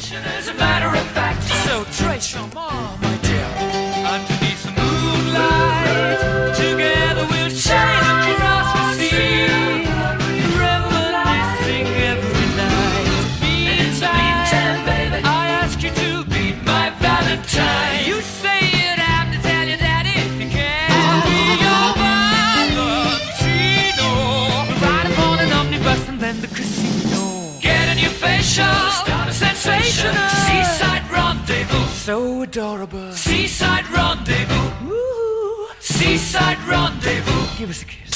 [32.08, 33.12] So adorable.
[33.12, 34.88] Seaside rendezvous.
[34.88, 37.58] Ooh, seaside rendezvous.
[37.58, 38.07] Give us a kiss.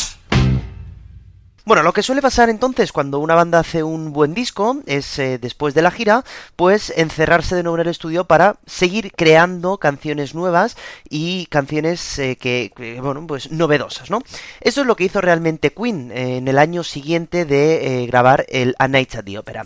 [1.63, 5.37] Bueno, lo que suele pasar entonces cuando una banda hace un buen disco es eh,
[5.37, 10.33] después de la gira, pues encerrarse de nuevo en el estudio para seguir creando canciones
[10.33, 10.75] nuevas
[11.07, 14.23] y canciones eh, que, bueno, pues novedosas, ¿no?
[14.59, 18.75] Eso es lo que hizo realmente Queen eh, en el año siguiente de grabar el
[18.79, 19.63] A Night at the Opera.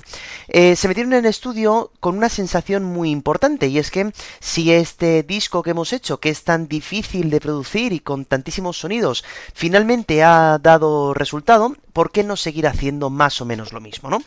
[0.50, 5.24] se metieron en el estudio con una sensación muy importante y es que si este
[5.24, 9.24] disco que hemos hecho, que es tan difícil de producir y con tantísimos sonidos,
[9.54, 14.22] finalmente ha dado resultado, ¿por qué no seguir haciendo más o menos lo mismo, no?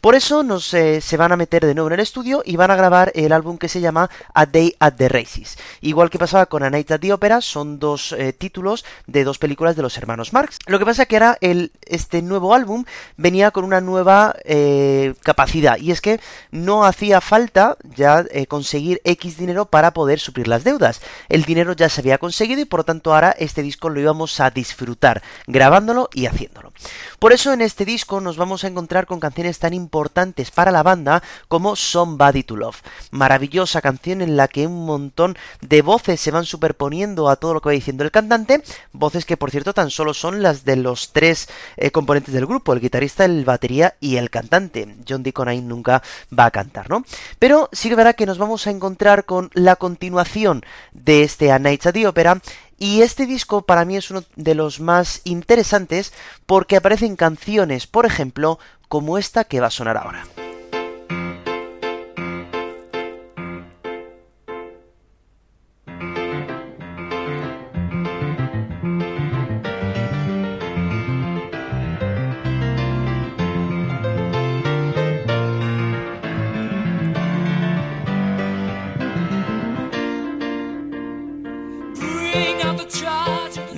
[0.00, 2.70] Por eso nos, eh, se van a meter de nuevo en el estudio y van
[2.70, 5.58] a grabar el álbum que se llama A Day at the Races.
[5.80, 9.38] Igual que pasaba con A Night at the Opera, son dos eh, títulos de dos
[9.38, 10.58] películas de los hermanos Marx.
[10.66, 12.84] Lo que pasa que ahora este nuevo álbum
[13.16, 16.20] venía con una nueva eh, capacidad y es que
[16.52, 21.00] no hacía falta ya conseguir X dinero para poder suplir las deudas.
[21.28, 24.38] El dinero ya se había conseguido y por lo tanto ahora este disco lo íbamos
[24.38, 26.72] a disfrutar grabándolo y haciéndolo.
[27.18, 30.82] Por eso en este disco nos vamos a encontrar con canciones tan importantes para la
[30.82, 32.82] banda como Somebody to Love.
[33.10, 37.60] Maravillosa canción en la que un montón de voces se van superponiendo a todo lo
[37.60, 41.12] que va diciendo el cantante, voces que por cierto tan solo son las de los
[41.12, 44.96] tres eh, componentes del grupo, el guitarrista, el batería y el cantante.
[45.08, 46.02] John Deacon ahí nunca
[46.36, 47.04] va a cantar, ¿no?
[47.38, 51.58] Pero sí que verá que nos vamos a encontrar con la continuación de este A
[51.58, 52.40] Night at the Opera
[52.78, 56.12] y este disco para mí es uno de los más interesantes
[56.46, 58.58] porque aparecen canciones, por ejemplo,
[58.88, 60.26] como esta que va a sonar ahora.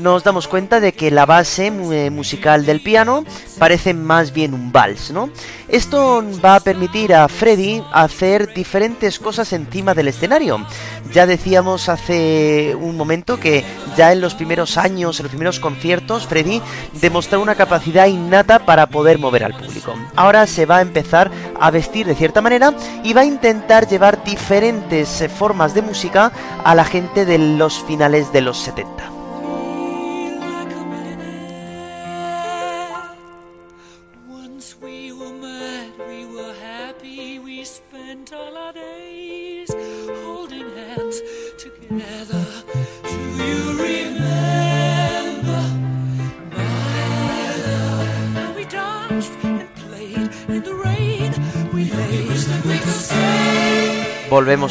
[0.00, 3.24] Nos damos cuenta de que la base eh, musical del piano
[3.58, 5.30] parece más bien un vals, ¿no?
[5.68, 10.66] Esto va a permitir a Freddy hacer diferentes cosas encima del escenario.
[11.12, 13.64] Ya decíamos hace un momento que
[13.96, 16.60] ya en los primeros años, en los primeros conciertos, Freddy
[17.00, 19.94] demostró una capacidad innata para poder mover al público.
[20.16, 21.30] Ahora se va a empezar
[21.60, 22.74] a vestir de cierta manera
[23.04, 26.32] y va a intentar llevar diferentes eh, formas de música
[26.64, 29.19] a la gente de los finales de los 70.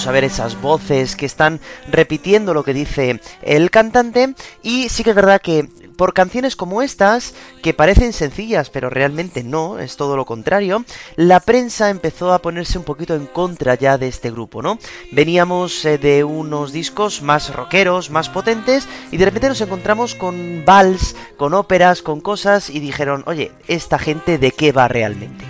[0.10, 4.34] A ver esas voces que están repitiendo lo que dice el cantante
[4.64, 9.44] y sí que es verdad que por canciones como estas, que parecen sencillas pero realmente
[9.44, 10.84] no, es todo lo contrario,
[11.16, 14.80] la prensa empezó a ponerse un poquito en contra ya de este grupo, ¿no?
[15.12, 20.66] Veníamos eh, de unos discos más rockeros, más potentes y de repente nos encontramos con
[20.66, 25.46] vals, con óperas, con cosas y dijeron, oye, ¿esta gente de qué va realmente?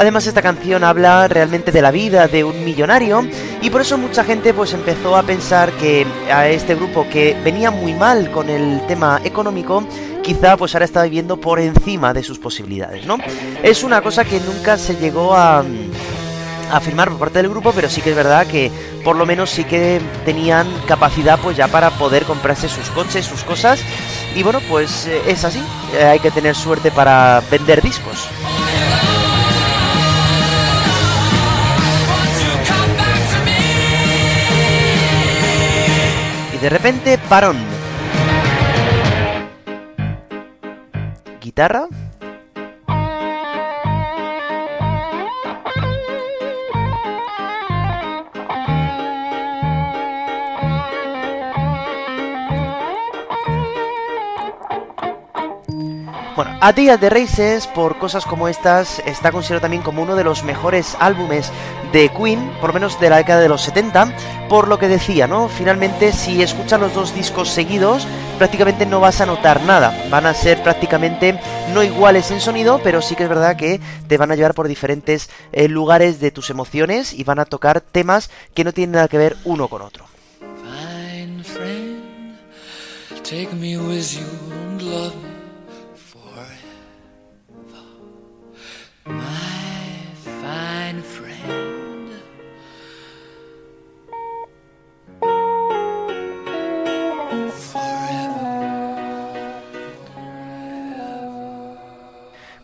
[0.00, 3.22] Además esta canción habla realmente de la vida de un millonario
[3.60, 7.70] y por eso mucha gente pues empezó a pensar que a este grupo que venía
[7.70, 9.86] muy mal con el tema económico
[10.22, 13.18] quizá pues ahora está viviendo por encima de sus posibilidades, ¿no?
[13.62, 15.62] Es una cosa que nunca se llegó a
[16.72, 18.70] afirmar por parte del grupo, pero sí que es verdad que
[19.04, 23.44] por lo menos sí que tenían capacidad pues ya para poder comprarse sus coches, sus
[23.44, 23.78] cosas.
[24.34, 28.28] Y bueno, pues eh, es así, eh, hay que tener suerte para vender discos.
[36.60, 37.56] De repente, parón.
[41.40, 41.88] Guitarra.
[56.40, 60.24] Bueno, A Día de Races, por cosas como estas, está considerado también como uno de
[60.24, 61.52] los mejores álbumes
[61.92, 65.26] de Queen, por lo menos de la década de los 70, por lo que decía,
[65.26, 65.50] ¿no?
[65.50, 69.94] Finalmente, si escuchas los dos discos seguidos, prácticamente no vas a notar nada.
[70.08, 71.38] Van a ser prácticamente
[71.74, 73.78] no iguales en sonido, pero sí que es verdad que
[74.08, 77.82] te van a llevar por diferentes eh, lugares de tus emociones y van a tocar
[77.82, 80.06] temas que no tienen nada que ver uno con otro.
[80.40, 82.38] Fine friend,
[83.24, 85.39] take me with you and love me.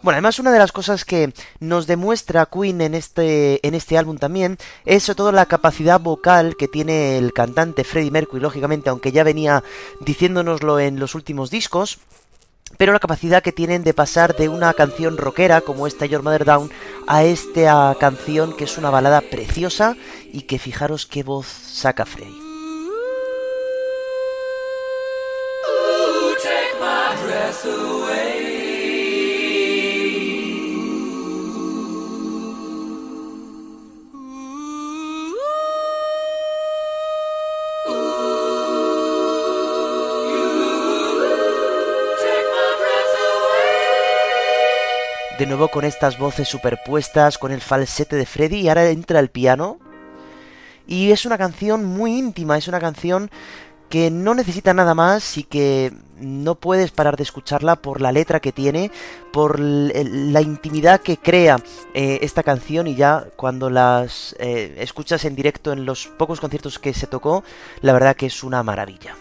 [0.06, 4.18] Bueno, además una de las cosas que nos demuestra Queen en este, en este álbum
[4.18, 9.10] también es sobre todo la capacidad vocal que tiene el cantante Freddie Mercury, lógicamente, aunque
[9.10, 9.64] ya venía
[10.00, 11.98] diciéndonoslo en los últimos discos,
[12.78, 16.44] pero la capacidad que tienen de pasar de una canción rockera como esta Your Mother
[16.44, 16.70] Down
[17.08, 19.96] a esta canción que es una balada preciosa
[20.32, 22.46] y que fijaros qué voz saca Freddie.
[45.38, 49.28] De nuevo con estas voces superpuestas, con el falsete de Freddy y ahora entra el
[49.28, 49.78] piano.
[50.86, 53.30] Y es una canción muy íntima, es una canción
[53.88, 58.40] que no necesita nada más y que no puedes parar de escucharla por la letra
[58.40, 58.90] que tiene,
[59.32, 61.58] por la intimidad que crea
[61.94, 66.78] eh, esta canción y ya cuando las eh, escuchas en directo en los pocos conciertos
[66.78, 67.44] que se tocó,
[67.82, 69.16] la verdad que es una maravilla.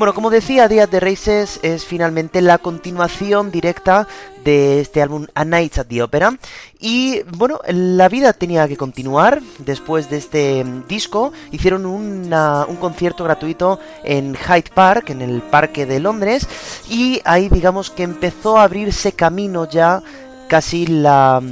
[0.00, 4.08] Bueno, como decía, Días de Races es finalmente la continuación directa
[4.44, 6.38] de este álbum A Night at the Opera.
[6.78, 9.42] Y bueno, la vida tenía que continuar.
[9.58, 12.30] Después de este disco, hicieron un
[12.80, 16.48] concierto gratuito en Hyde Park, en el parque de Londres.
[16.88, 20.02] Y ahí, digamos que empezó a abrirse camino ya
[20.48, 21.42] casi la,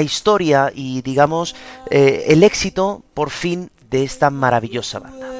[0.00, 1.56] historia y digamos
[1.90, 5.35] eh, el éxito por fin de esta maravillosa banda.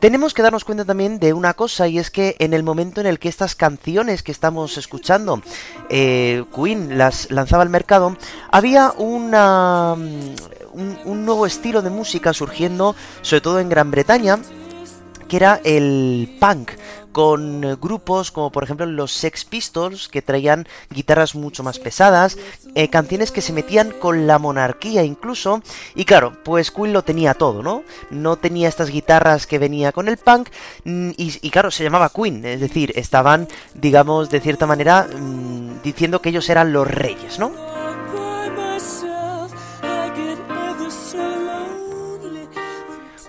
[0.00, 3.06] Tenemos que darnos cuenta también de una cosa y es que en el momento en
[3.06, 5.42] el que estas canciones que estamos escuchando,
[5.90, 8.16] eh, Queen las lanzaba al mercado,
[8.50, 14.38] había una, un, un nuevo estilo de música surgiendo, sobre todo en Gran Bretaña,
[15.28, 16.72] que era el punk
[17.12, 22.38] con eh, grupos como por ejemplo los Sex Pistols que traían guitarras mucho más pesadas,
[22.74, 25.62] eh, canciones que se metían con la monarquía incluso,
[25.94, 27.82] y claro, pues Queen lo tenía todo, ¿no?
[28.10, 30.48] No tenía estas guitarras que venía con el punk,
[30.84, 36.20] mm, y, claro, se llamaba Queen, es decir, estaban, digamos, de cierta manera, mm, diciendo
[36.20, 37.69] que ellos eran los reyes, ¿no?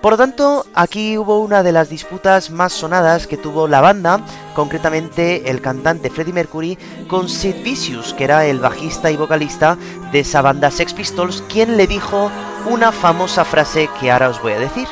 [0.01, 4.19] Por lo tanto, aquí hubo una de las disputas más sonadas que tuvo la banda,
[4.55, 6.77] concretamente el cantante Freddie Mercury
[7.07, 9.77] con Sid Vicious, que era el bajista y vocalista
[10.11, 12.31] de esa banda Sex Pistols, quien le dijo
[12.67, 14.87] una famosa frase que ahora os voy a decir.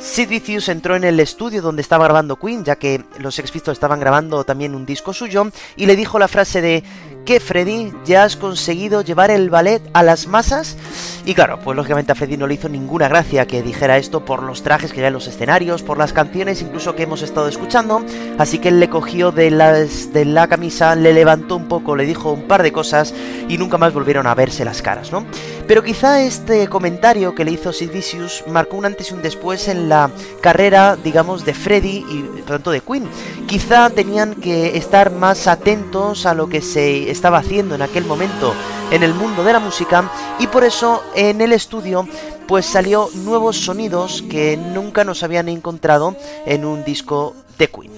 [0.00, 3.74] Sid Vicious entró en el estudio donde estaba grabando Queen, ya que los Ex Pistols
[3.76, 6.84] estaban grabando también un disco suyo, y le dijo la frase de
[7.24, 10.76] que Freddy ya has conseguido llevar el ballet a las masas.
[11.24, 14.42] Y claro, pues lógicamente a Freddy no le hizo ninguna gracia que dijera esto por
[14.42, 18.04] los trajes que ya en los escenarios, por las canciones incluso que hemos estado escuchando.
[18.38, 22.04] Así que él le cogió de, las, de la camisa, le levantó un poco, le
[22.04, 23.14] dijo un par de cosas
[23.48, 25.24] y nunca más volvieron a verse las caras, ¿no?
[25.66, 29.68] Pero quizá este comentario que le hizo Sid Vicious marcó un antes y un después
[29.68, 33.08] en la carrera, digamos, de Freddy y tanto de Queen.
[33.46, 38.54] Quizá tenían que estar más atentos a lo que se estaba haciendo en aquel momento
[38.90, 42.06] en el mundo de la música y por eso en el estudio
[42.46, 47.92] pues salió nuevos sonidos que nunca nos habían encontrado en un disco de Queen.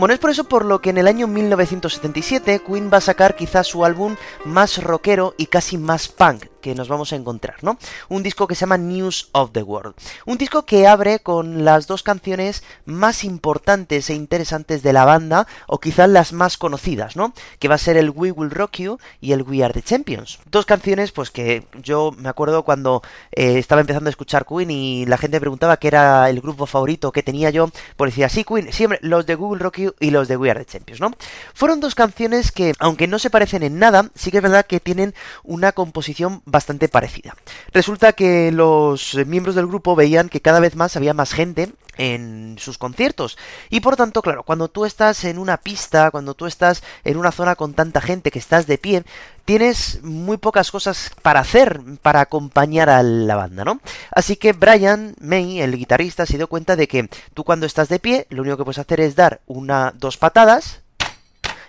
[0.00, 3.36] Bueno, es por eso por lo que en el año 1977 Queen va a sacar
[3.36, 7.78] quizás su álbum más rockero y casi más punk, que nos vamos a encontrar, ¿no?
[8.08, 9.94] Un disco que se llama News of the World.
[10.26, 15.46] Un disco que abre con las dos canciones más importantes e interesantes de la banda,
[15.66, 17.32] o quizás las más conocidas, ¿no?
[17.58, 20.38] Que va a ser el We Will Rock You y el We Are the Champions.
[20.50, 23.02] Dos canciones, pues que yo me acuerdo cuando
[23.32, 27.12] eh, estaba empezando a escuchar Queen y la gente preguntaba qué era el grupo favorito
[27.12, 30.28] que tenía yo, pues decía, sí, Queen, siempre los de Google Rock You y los
[30.28, 31.12] de We Are the Champions, ¿no?
[31.54, 34.80] Fueron dos canciones que, aunque no se parecen en nada, sí que es verdad que
[34.80, 37.34] tienen una composición bastante parecida.
[37.72, 41.70] Resulta que los miembros del grupo veían que cada vez más había más gente
[42.00, 43.36] en sus conciertos.
[43.68, 47.30] Y por tanto, claro, cuando tú estás en una pista, cuando tú estás en una
[47.30, 49.04] zona con tanta gente que estás de pie,
[49.44, 53.80] tienes muy pocas cosas para hacer para acompañar a la banda, ¿no?
[54.12, 57.98] Así que Brian May, el guitarrista, se dio cuenta de que tú cuando estás de
[57.98, 60.80] pie, lo único que puedes hacer es dar una, dos patadas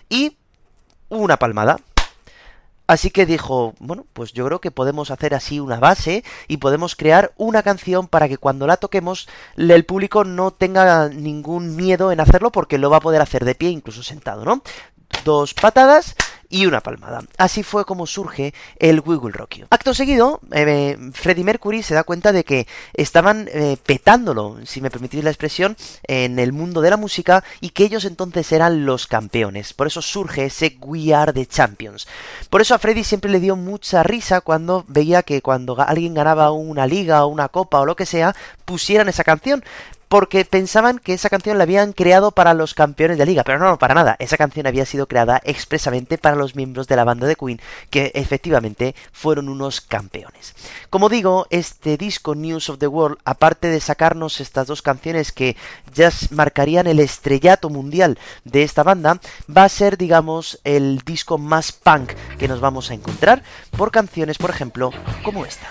[0.08, 0.38] y
[1.10, 1.78] una palmada.
[2.92, 6.98] Así que dijo, bueno, pues yo creo que podemos hacer así una base y podemos
[6.98, 12.20] crear una canción para que cuando la toquemos el público no tenga ningún miedo en
[12.20, 14.62] hacerlo porque lo va a poder hacer de pie, incluso sentado, ¿no?
[15.24, 16.18] Dos patadas
[16.52, 17.24] y una palmada.
[17.38, 19.56] Así fue como surge el We Will Rock.
[19.70, 24.92] Acto seguido, eh, Freddie Mercury se da cuenta de que estaban eh, petándolo, si me
[24.92, 25.76] permitís la expresión,
[26.08, 29.74] en el mundo de la música y que ellos entonces eran los campeones.
[29.74, 32.08] Por eso surge ese We Are the Champions.
[32.50, 36.52] Por eso a Freddie siempre le dio mucha risa cuando veía que cuando alguien ganaba
[36.52, 38.36] una liga o una copa o lo que sea,
[38.66, 39.64] pusieran esa canción
[40.12, 43.70] porque pensaban que esa canción la habían creado para los campeones de liga, pero no,
[43.70, 44.18] no, para nada.
[44.20, 48.12] Esa canción había sido creada expresamente para los miembros de la banda de Queen, que
[48.14, 50.54] efectivamente fueron unos campeones.
[50.90, 55.56] Como digo, este disco News of the World, aparte de sacarnos estas dos canciones que
[55.94, 61.72] ya marcarían el estrellato mundial de esta banda, va a ser, digamos, el disco más
[61.72, 63.44] punk que nos vamos a encontrar
[63.78, 64.92] por canciones, por ejemplo,
[65.24, 65.70] como esta.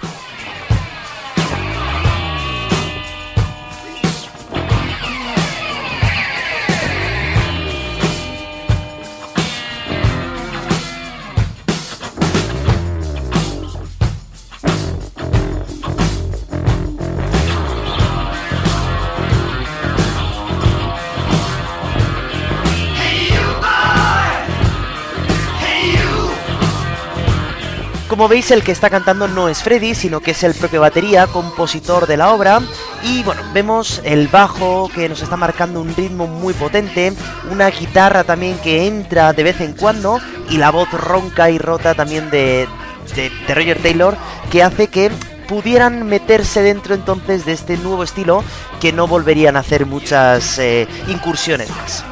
[28.10, 31.28] Como veis, el que está cantando no es Freddy, sino que es el propio batería,
[31.28, 32.60] compositor de la obra.
[33.04, 37.12] Y bueno, vemos el bajo que nos está marcando un ritmo muy potente,
[37.52, 41.94] una guitarra también que entra de vez en cuando, y la voz ronca y rota
[41.94, 42.66] también de,
[43.14, 44.16] de, Roger Taylor,
[44.50, 45.12] que hace que
[45.46, 48.42] pudieran meterse dentro entonces de este nuevo estilo
[48.80, 52.04] que no volverían a hacer muchas eh, incursiones más.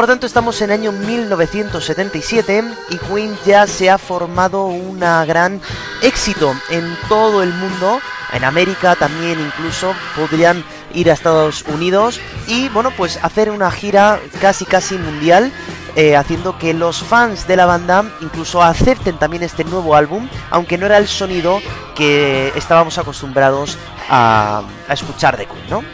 [0.00, 5.60] Por tanto, estamos en el año 1977 y Queen ya se ha formado un gran
[6.00, 8.00] éxito en todo el mundo.
[8.32, 14.18] En América también incluso podrían ir a Estados Unidos y bueno pues hacer una gira
[14.40, 15.52] casi casi mundial
[15.96, 20.78] eh, haciendo que los fans de la banda incluso acepten también este nuevo álbum aunque
[20.78, 21.60] no era el sonido
[21.94, 23.76] que estábamos acostumbrados
[24.08, 25.84] a, a escuchar de Queen, ¿no?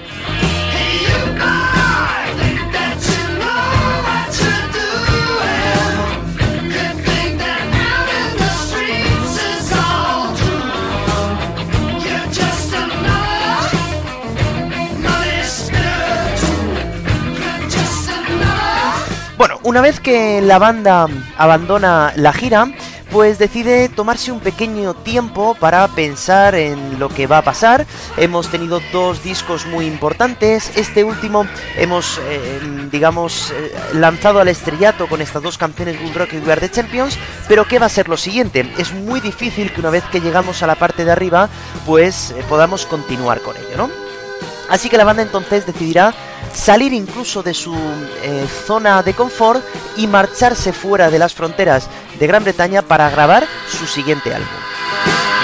[19.66, 22.70] Una vez que la banda abandona la gira,
[23.10, 27.84] pues decide tomarse un pequeño tiempo para pensar en lo que va a pasar.
[28.16, 30.70] Hemos tenido dos discos muy importantes.
[30.76, 32.60] Este último hemos, eh,
[32.92, 36.70] digamos, eh, lanzado al estrellato con estas dos canciones Bull Rock y We Are the
[36.70, 37.18] Champions.
[37.48, 38.72] Pero ¿qué va a ser lo siguiente?
[38.78, 41.48] Es muy difícil que una vez que llegamos a la parte de arriba,
[41.84, 43.90] pues eh, podamos continuar con ello, ¿no?
[44.68, 46.14] Así que la banda entonces decidirá
[46.56, 47.74] salir incluso de su
[48.66, 49.62] zona de confort
[49.96, 51.88] y marcharse fuera de las fronteras
[52.18, 55.35] de Gran Bretaña para grabar su siguiente álbum.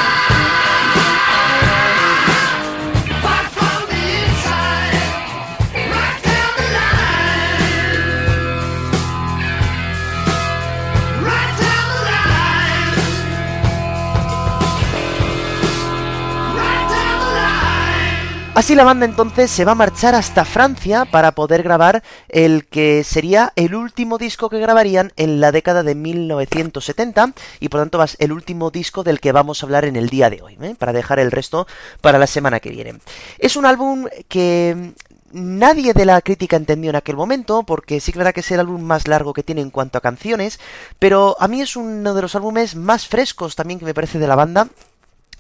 [18.55, 23.03] Así la banda entonces se va a marchar hasta Francia para poder grabar el que
[23.03, 28.07] sería el último disco que grabarían en la década de 1970 y por tanto va
[28.19, 30.75] el último disco del que vamos a hablar en el día de hoy, ¿eh?
[30.79, 31.67] para dejar el resto
[32.03, 32.99] para la semana que viene.
[33.39, 34.93] Es un álbum que
[35.33, 38.51] nadie de la crítica entendió en aquel momento, porque sí que es verdad que es
[38.51, 40.61] el álbum más largo que tiene en cuanto a canciones,
[40.99, 44.29] pero a mí es uno de los álbumes más frescos también que me parece de
[44.29, 44.69] la banda,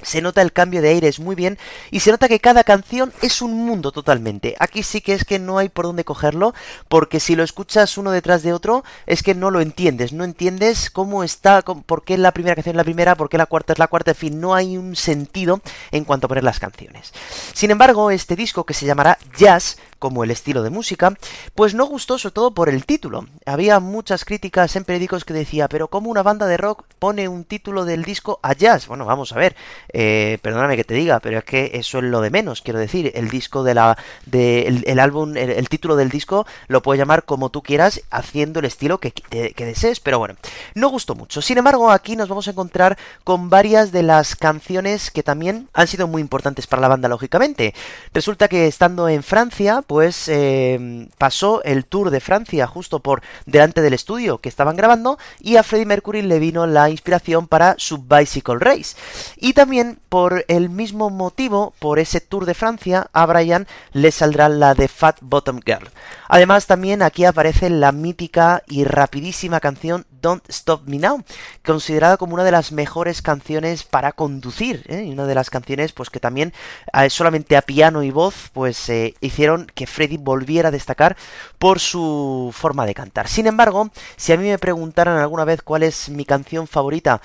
[0.03, 1.59] se nota el cambio de aires muy bien
[1.91, 4.55] y se nota que cada canción es un mundo totalmente.
[4.59, 6.55] Aquí sí que es que no hay por dónde cogerlo
[6.89, 10.91] porque si lo escuchas uno detrás de otro es que no lo entiendes, no entiendes
[10.91, 13.79] cómo está, por qué la primera canción es la primera, por qué la cuarta es
[13.79, 17.13] la cuarta, en fin, no hay un sentido en cuanto a poner las canciones.
[17.53, 21.17] Sin embargo, este disco que se llamará Jazz como el estilo de música,
[21.55, 23.29] pues no gustó sobre todo por el título.
[23.47, 27.45] Había muchas críticas en periódicos que decía, pero ¿cómo una banda de rock pone un
[27.45, 28.89] título del disco a jazz?
[28.89, 29.55] Bueno, vamos a ver,
[29.93, 33.13] eh, perdóname que te diga, pero es que eso es lo de menos, quiero decir,
[33.15, 37.51] el disco de la, de, el, álbum, el, título del disco lo puedes llamar como
[37.51, 39.13] tú quieras, haciendo el estilo que,
[39.57, 40.35] desees, pero bueno,
[40.75, 41.43] no gustó mucho.
[41.43, 45.87] Sin embargo, aquí nos vamos a encontrar con varias de las canciones que también han
[45.87, 47.75] sido muy importantes para la banda, lógicamente.
[48.13, 53.83] Resulta que estando en Francia, pues eh, pasó el tour de Francia justo por delante
[53.83, 57.99] del estudio que estaban grabando y a Freddie Mercury le vino la inspiración para su
[57.99, 58.97] Bicycle Race.
[59.37, 64.49] Y también por el mismo motivo, por ese tour de Francia, a Brian le saldrá
[64.49, 65.91] la de Fat Bottom Girl.
[66.29, 71.25] Además también aquí aparece la mítica y rapidísima canción Don't Stop Me Now,
[71.65, 75.05] considerada como una de las mejores canciones para conducir, ¿eh?
[75.05, 76.53] y una de las canciones pues que también
[76.93, 81.17] eh, solamente a piano y voz pues eh, hicieron que Freddy volviera a destacar
[81.59, 83.29] por su forma de cantar.
[83.29, 87.21] Sin embargo, si a mí me preguntaran alguna vez cuál es mi canción favorita,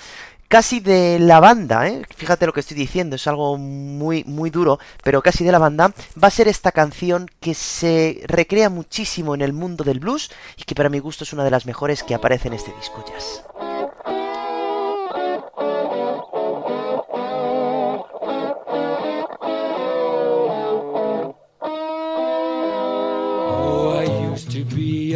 [0.48, 2.02] casi de la banda, ¿eh?
[2.16, 5.92] fíjate lo que estoy diciendo, es algo muy, muy duro, pero casi de la banda,
[6.22, 10.64] va a ser esta canción que se recrea muchísimo en el mundo del blues y
[10.64, 13.44] que para mi gusto es una de las mejores que aparece en este disco jazz.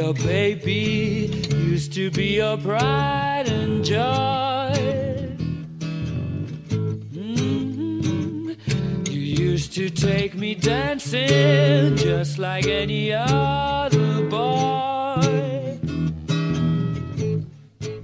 [0.05, 1.31] Oh, baby,
[1.73, 4.62] used to be pride and joy.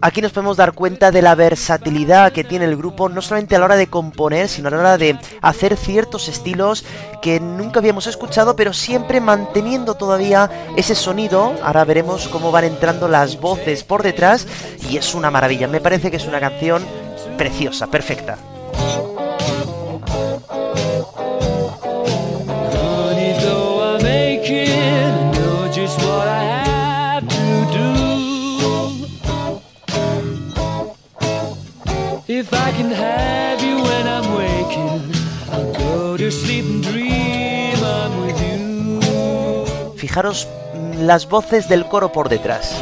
[0.00, 3.58] Aquí nos podemos dar cuenta de la versatilidad que tiene el grupo, no solamente a
[3.58, 6.84] la hora de componer, sino a la hora de hacer ciertos estilos
[7.20, 11.54] que nunca habíamos escuchado, pero siempre manteniendo todavía ese sonido.
[11.64, 14.46] Ahora veremos cómo van entrando las voces por detrás
[14.88, 15.66] y es una maravilla.
[15.66, 16.84] Me parece que es una canción
[17.36, 18.38] preciosa, perfecta.
[40.98, 42.74] Las voces del coro por detrás.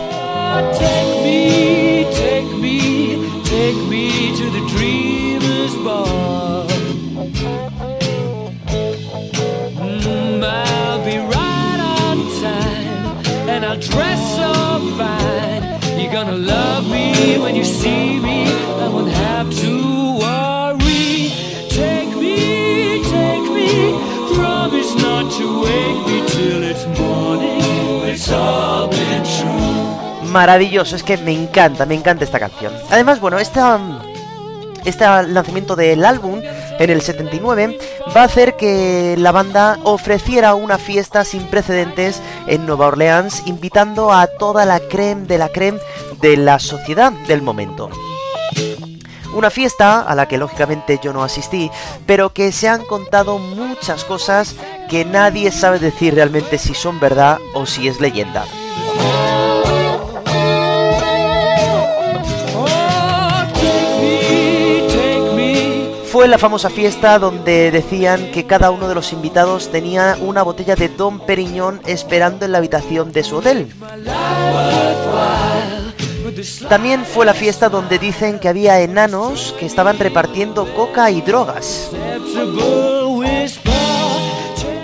[13.80, 14.52] dress so
[14.96, 16.00] fine.
[16.00, 17.64] You're gonna love me when you
[30.24, 32.72] Maravilloso, es que me encanta, me encanta esta canción.
[32.90, 33.78] Además, bueno, esta
[34.86, 36.40] este lanzamiento del álbum
[36.78, 37.78] en el 79
[38.16, 44.12] va a hacer que la banda ofreciera una fiesta sin precedentes en Nueva Orleans, invitando
[44.12, 45.80] a toda la creme de la creme
[46.20, 47.90] de la sociedad del momento.
[49.36, 51.70] Una fiesta a la que lógicamente yo no asistí,
[52.06, 54.56] pero que se han contado muchas cosas
[54.88, 58.46] que nadie sabe decir realmente si son verdad o si es leyenda.
[66.10, 70.76] Fue la famosa fiesta donde decían que cada uno de los invitados tenía una botella
[70.76, 73.70] de Don Periñón esperando en la habitación de su hotel.
[76.68, 81.90] También fue la fiesta donde dicen que había enanos que estaban repartiendo coca y drogas.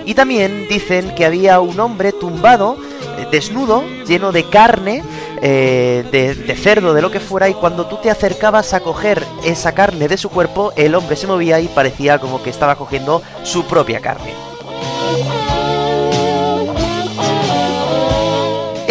[0.04, 2.76] Y también dicen que había un hombre tumbado,
[3.18, 5.02] eh, desnudo, lleno de carne,
[5.40, 9.72] eh, de, cerdo, de lo que fuera, y cuando tú te acercabas a coger esa
[9.72, 13.64] carne de su cuerpo, el hombre se movía y parecía como que estaba cogiendo su
[13.64, 14.34] propia carne.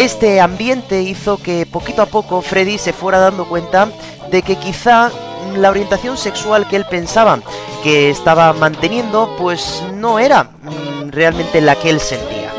[0.02, 3.88] Este ambiente hizo que poquito a poco Freddy se fuera dando cuenta
[4.32, 5.12] de que quizá
[5.54, 7.38] la orientación sexual que él pensaba
[7.84, 12.50] que estaba manteniendo pues no era mm, realmente la que él sentía.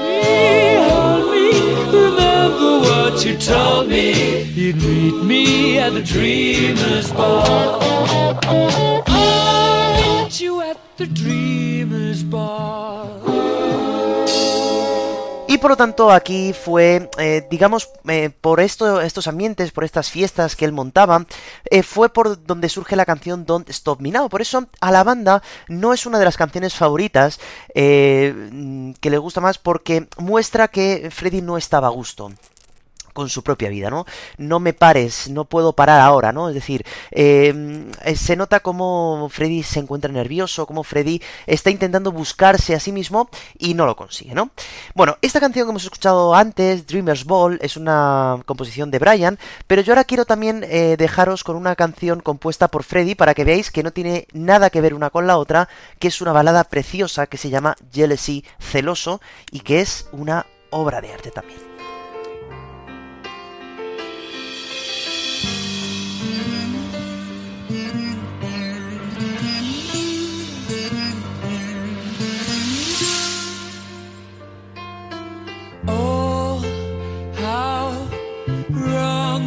[15.64, 20.58] Por lo tanto aquí fue, eh, digamos, eh, por esto, estos ambientes, por estas fiestas
[20.58, 21.26] que él montaba,
[21.70, 24.28] eh, fue por donde surge la canción Don't Stop Me Now.
[24.28, 27.40] Por eso a la banda no es una de las canciones favoritas
[27.74, 32.34] que le gusta más porque muestra que Freddy no estaba a gusto
[33.14, 34.06] con su propia vida, ¿no?
[34.38, 36.50] No me pares, no puedo parar ahora, ¿no?
[36.50, 42.12] Es decir, em, eh, se nota como Freddy se encuentra nervioso, como Freddy está intentando
[42.12, 44.52] buscarse a sí mismo y no lo consigue, ¿no?
[44.96, 49.82] Bueno, esta canción que hemos escuchado antes, Dreamer's Ball, es una composición de Brian, pero
[49.82, 53.72] yo ahora quiero también eh, dejaros con una canción compuesta por Freddy para que veáis
[53.72, 57.28] que no tiene nada que ver una con la otra, que es una balada preciosa
[57.28, 61.73] que se llama Jealousy Celoso y que es una obra de arte también.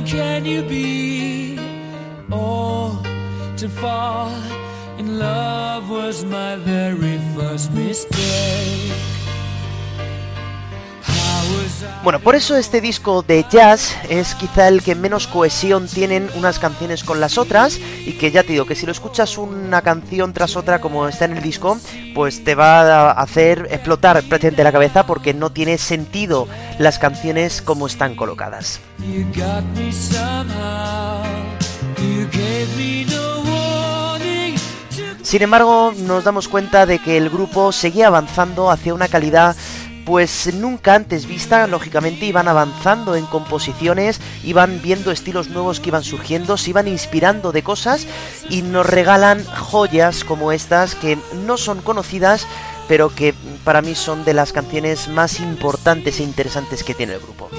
[0.07, 1.59] Can you be?
[2.31, 3.03] Oh,
[3.57, 4.33] to fall
[4.99, 9.16] in love was my very first mistake.
[12.03, 16.59] Bueno, por eso este disco de jazz es quizá el que menos cohesión tienen unas
[16.59, 20.33] canciones con las otras y que ya te digo que si lo escuchas una canción
[20.33, 21.79] tras otra como está en el disco,
[22.15, 26.47] pues te va a hacer explotar prácticamente la cabeza porque no tiene sentido
[26.79, 28.81] las canciones como están colocadas.
[35.23, 39.57] Sin embargo, nos damos cuenta de que el grupo seguía avanzando hacia una calidad
[40.07, 46.05] pues nunca antes vista, lógicamente iban avanzando en composiciones, iban viendo estilos nuevos que iban
[46.05, 48.07] surgiendo, se iban inspirando de cosas
[48.49, 52.47] y nos regalan joyas como estas que no son conocidas,
[52.87, 53.35] pero que
[53.65, 57.51] para mí son de las canciones más importantes e interesantes que tiene el grupo.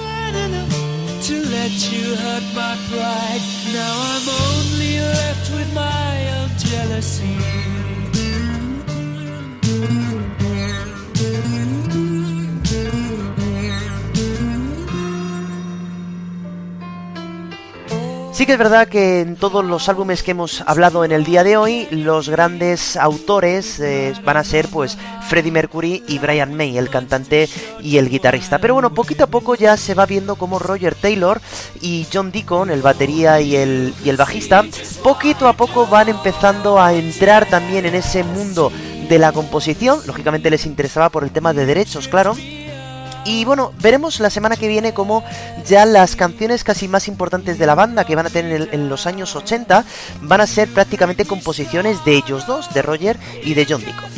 [18.38, 21.42] Sí que es verdad que en todos los álbumes que hemos hablado en el día
[21.42, 26.78] de hoy, los grandes autores eh, van a ser pues Freddie Mercury y Brian May,
[26.78, 27.48] el cantante
[27.80, 28.60] y el guitarrista.
[28.60, 31.40] Pero bueno, poquito a poco ya se va viendo como Roger Taylor
[31.80, 34.64] y John Deacon, el batería y el, y el bajista,
[35.02, 38.70] poquito a poco van empezando a entrar también en ese mundo
[39.08, 39.98] de la composición.
[40.06, 42.36] Lógicamente les interesaba por el tema de derechos, claro
[43.28, 45.22] y bueno, veremos la semana que viene cómo
[45.66, 49.06] ya las canciones casi más importantes de la banda que van a tener en, los
[49.06, 49.84] años 80
[50.22, 54.08] van a ser prácticamente composiciones de ellos dos, de Roger y de John Deacon.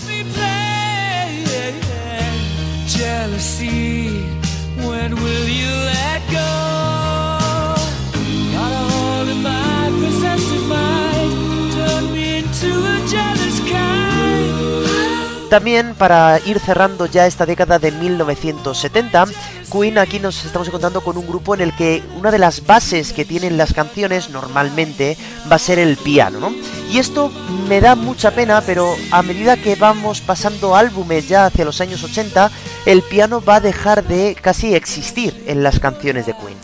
[15.51, 19.25] También para ir cerrando ya esta década de 1970,
[19.71, 23.13] Queen aquí nos estamos encontrando con un grupo en el que una de las bases
[23.13, 25.17] que tienen las canciones normalmente
[25.51, 26.53] va a ser el piano, ¿no?
[26.89, 27.33] Y esto
[27.69, 32.05] me da mucha pena, pero a medida que vamos pasando álbumes ya hacia los años
[32.05, 32.49] 80,
[32.87, 36.57] el piano va a dejar de casi existir en las canciones de Queen.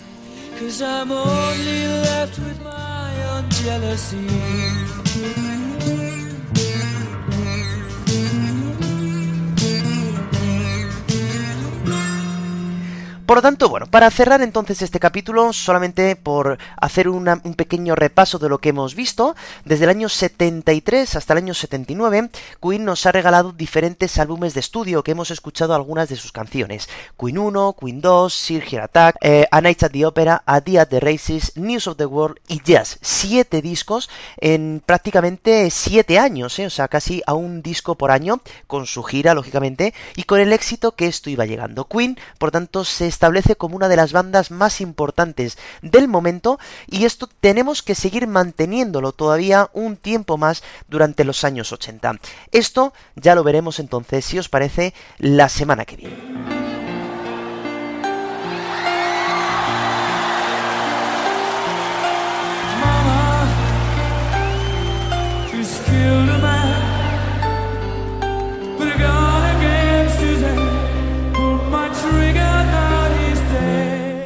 [13.27, 17.25] Por lo tanto, bueno, para cerrar entonces este capítulo, solamente por hacer un
[17.57, 22.31] pequeño repaso de lo que hemos visto, desde el año 73 hasta el año 79,
[22.63, 26.89] Queen nos ha regalado diferentes álbumes de estudio que hemos escuchado algunas de sus canciones.
[27.19, 30.87] Queen 1, Queen 2, Sir Attack, eh, A Night at the Opera, A Day at
[30.87, 32.97] the Races, News of the World y Jazz.
[33.03, 38.41] Siete discos en prácticamente siete años, eh, o sea, casi a un disco por año,
[38.69, 41.89] con su gira, lógicamente, y con el éxito que esto iba llegando.
[41.89, 47.07] Queen, por tanto, se establece como una de las bandas más importantes del momento y
[47.07, 52.19] esto tenemos que seguir manteniéndolo todavía un tiempo más durante los años 80.
[52.53, 56.86] Esto ya lo veremos entonces, si os parece, la semana que viene.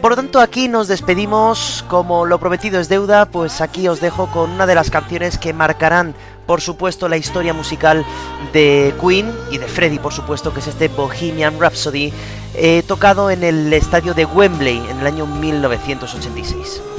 [0.01, 4.29] Por lo tanto, aquí nos despedimos, como lo prometido es deuda, pues aquí os dejo
[4.29, 6.15] con una de las canciones que marcarán,
[6.47, 8.07] por supuesto, la historia musical
[8.55, 12.15] de Queen y de Freddie, por supuesto, que es este Bohemian Rhapsody,
[12.55, 16.90] eh, tocado en el estadio de Wembley en el año 1986.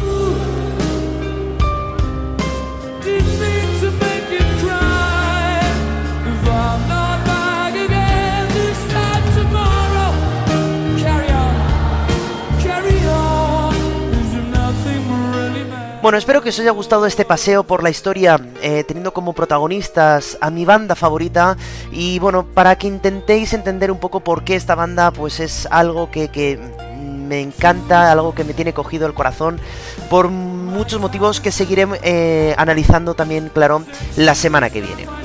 [16.02, 20.36] Bueno, espero que os haya gustado este paseo por la historia, eh, teniendo como protagonistas
[20.42, 21.58] a mi banda favorita
[21.92, 26.10] y bueno, para que intentéis entender un poco por qué esta banda pues es algo
[26.10, 26.60] que,
[27.00, 29.60] me encanta, algo que me tiene cogido el corazón,
[30.10, 33.84] por muchos motivos que seguiré eh, analizando también, claro,
[34.18, 35.21] la semana que viene.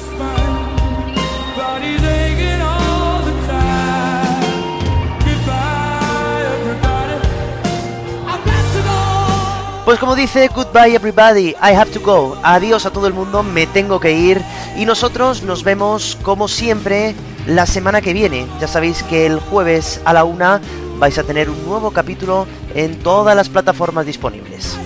[9.86, 12.36] Pues como dice Goodbye Everybody, I have to go.
[12.42, 14.42] Adiós a todo el mundo, me tengo que ir.
[14.76, 17.14] Y nosotros nos vemos como siempre
[17.46, 18.48] la semana que viene.
[18.60, 20.60] Ya sabéis que el jueves a la una
[20.98, 24.76] vais a tener un nuevo capítulo en todas las plataformas disponibles.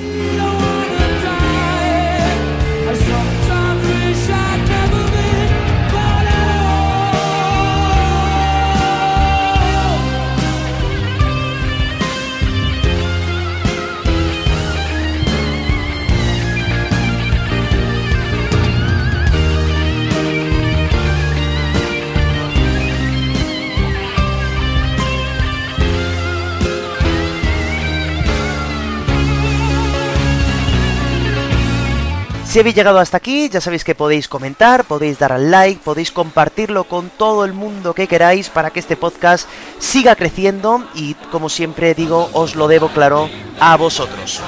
[32.51, 36.11] Si habéis llegado hasta aquí, ya sabéis que podéis comentar, podéis dar al like, podéis
[36.11, 39.49] compartirlo con todo el mundo que queráis para que este podcast
[39.79, 43.31] siga creciendo y como siempre digo, os lo debo claro
[43.61, 44.41] a vosotros.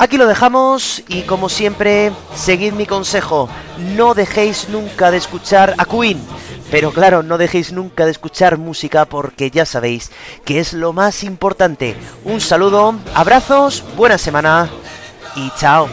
[0.00, 3.48] Aquí lo dejamos y como siempre, seguid mi consejo,
[3.94, 6.20] no dejéis nunca de escuchar a Queen
[6.70, 10.10] pero claro, no dejéis nunca de escuchar música porque ya sabéis
[10.44, 11.96] que es lo más importante.
[12.24, 14.68] Un saludo, abrazos, buena semana
[15.36, 15.88] y chao.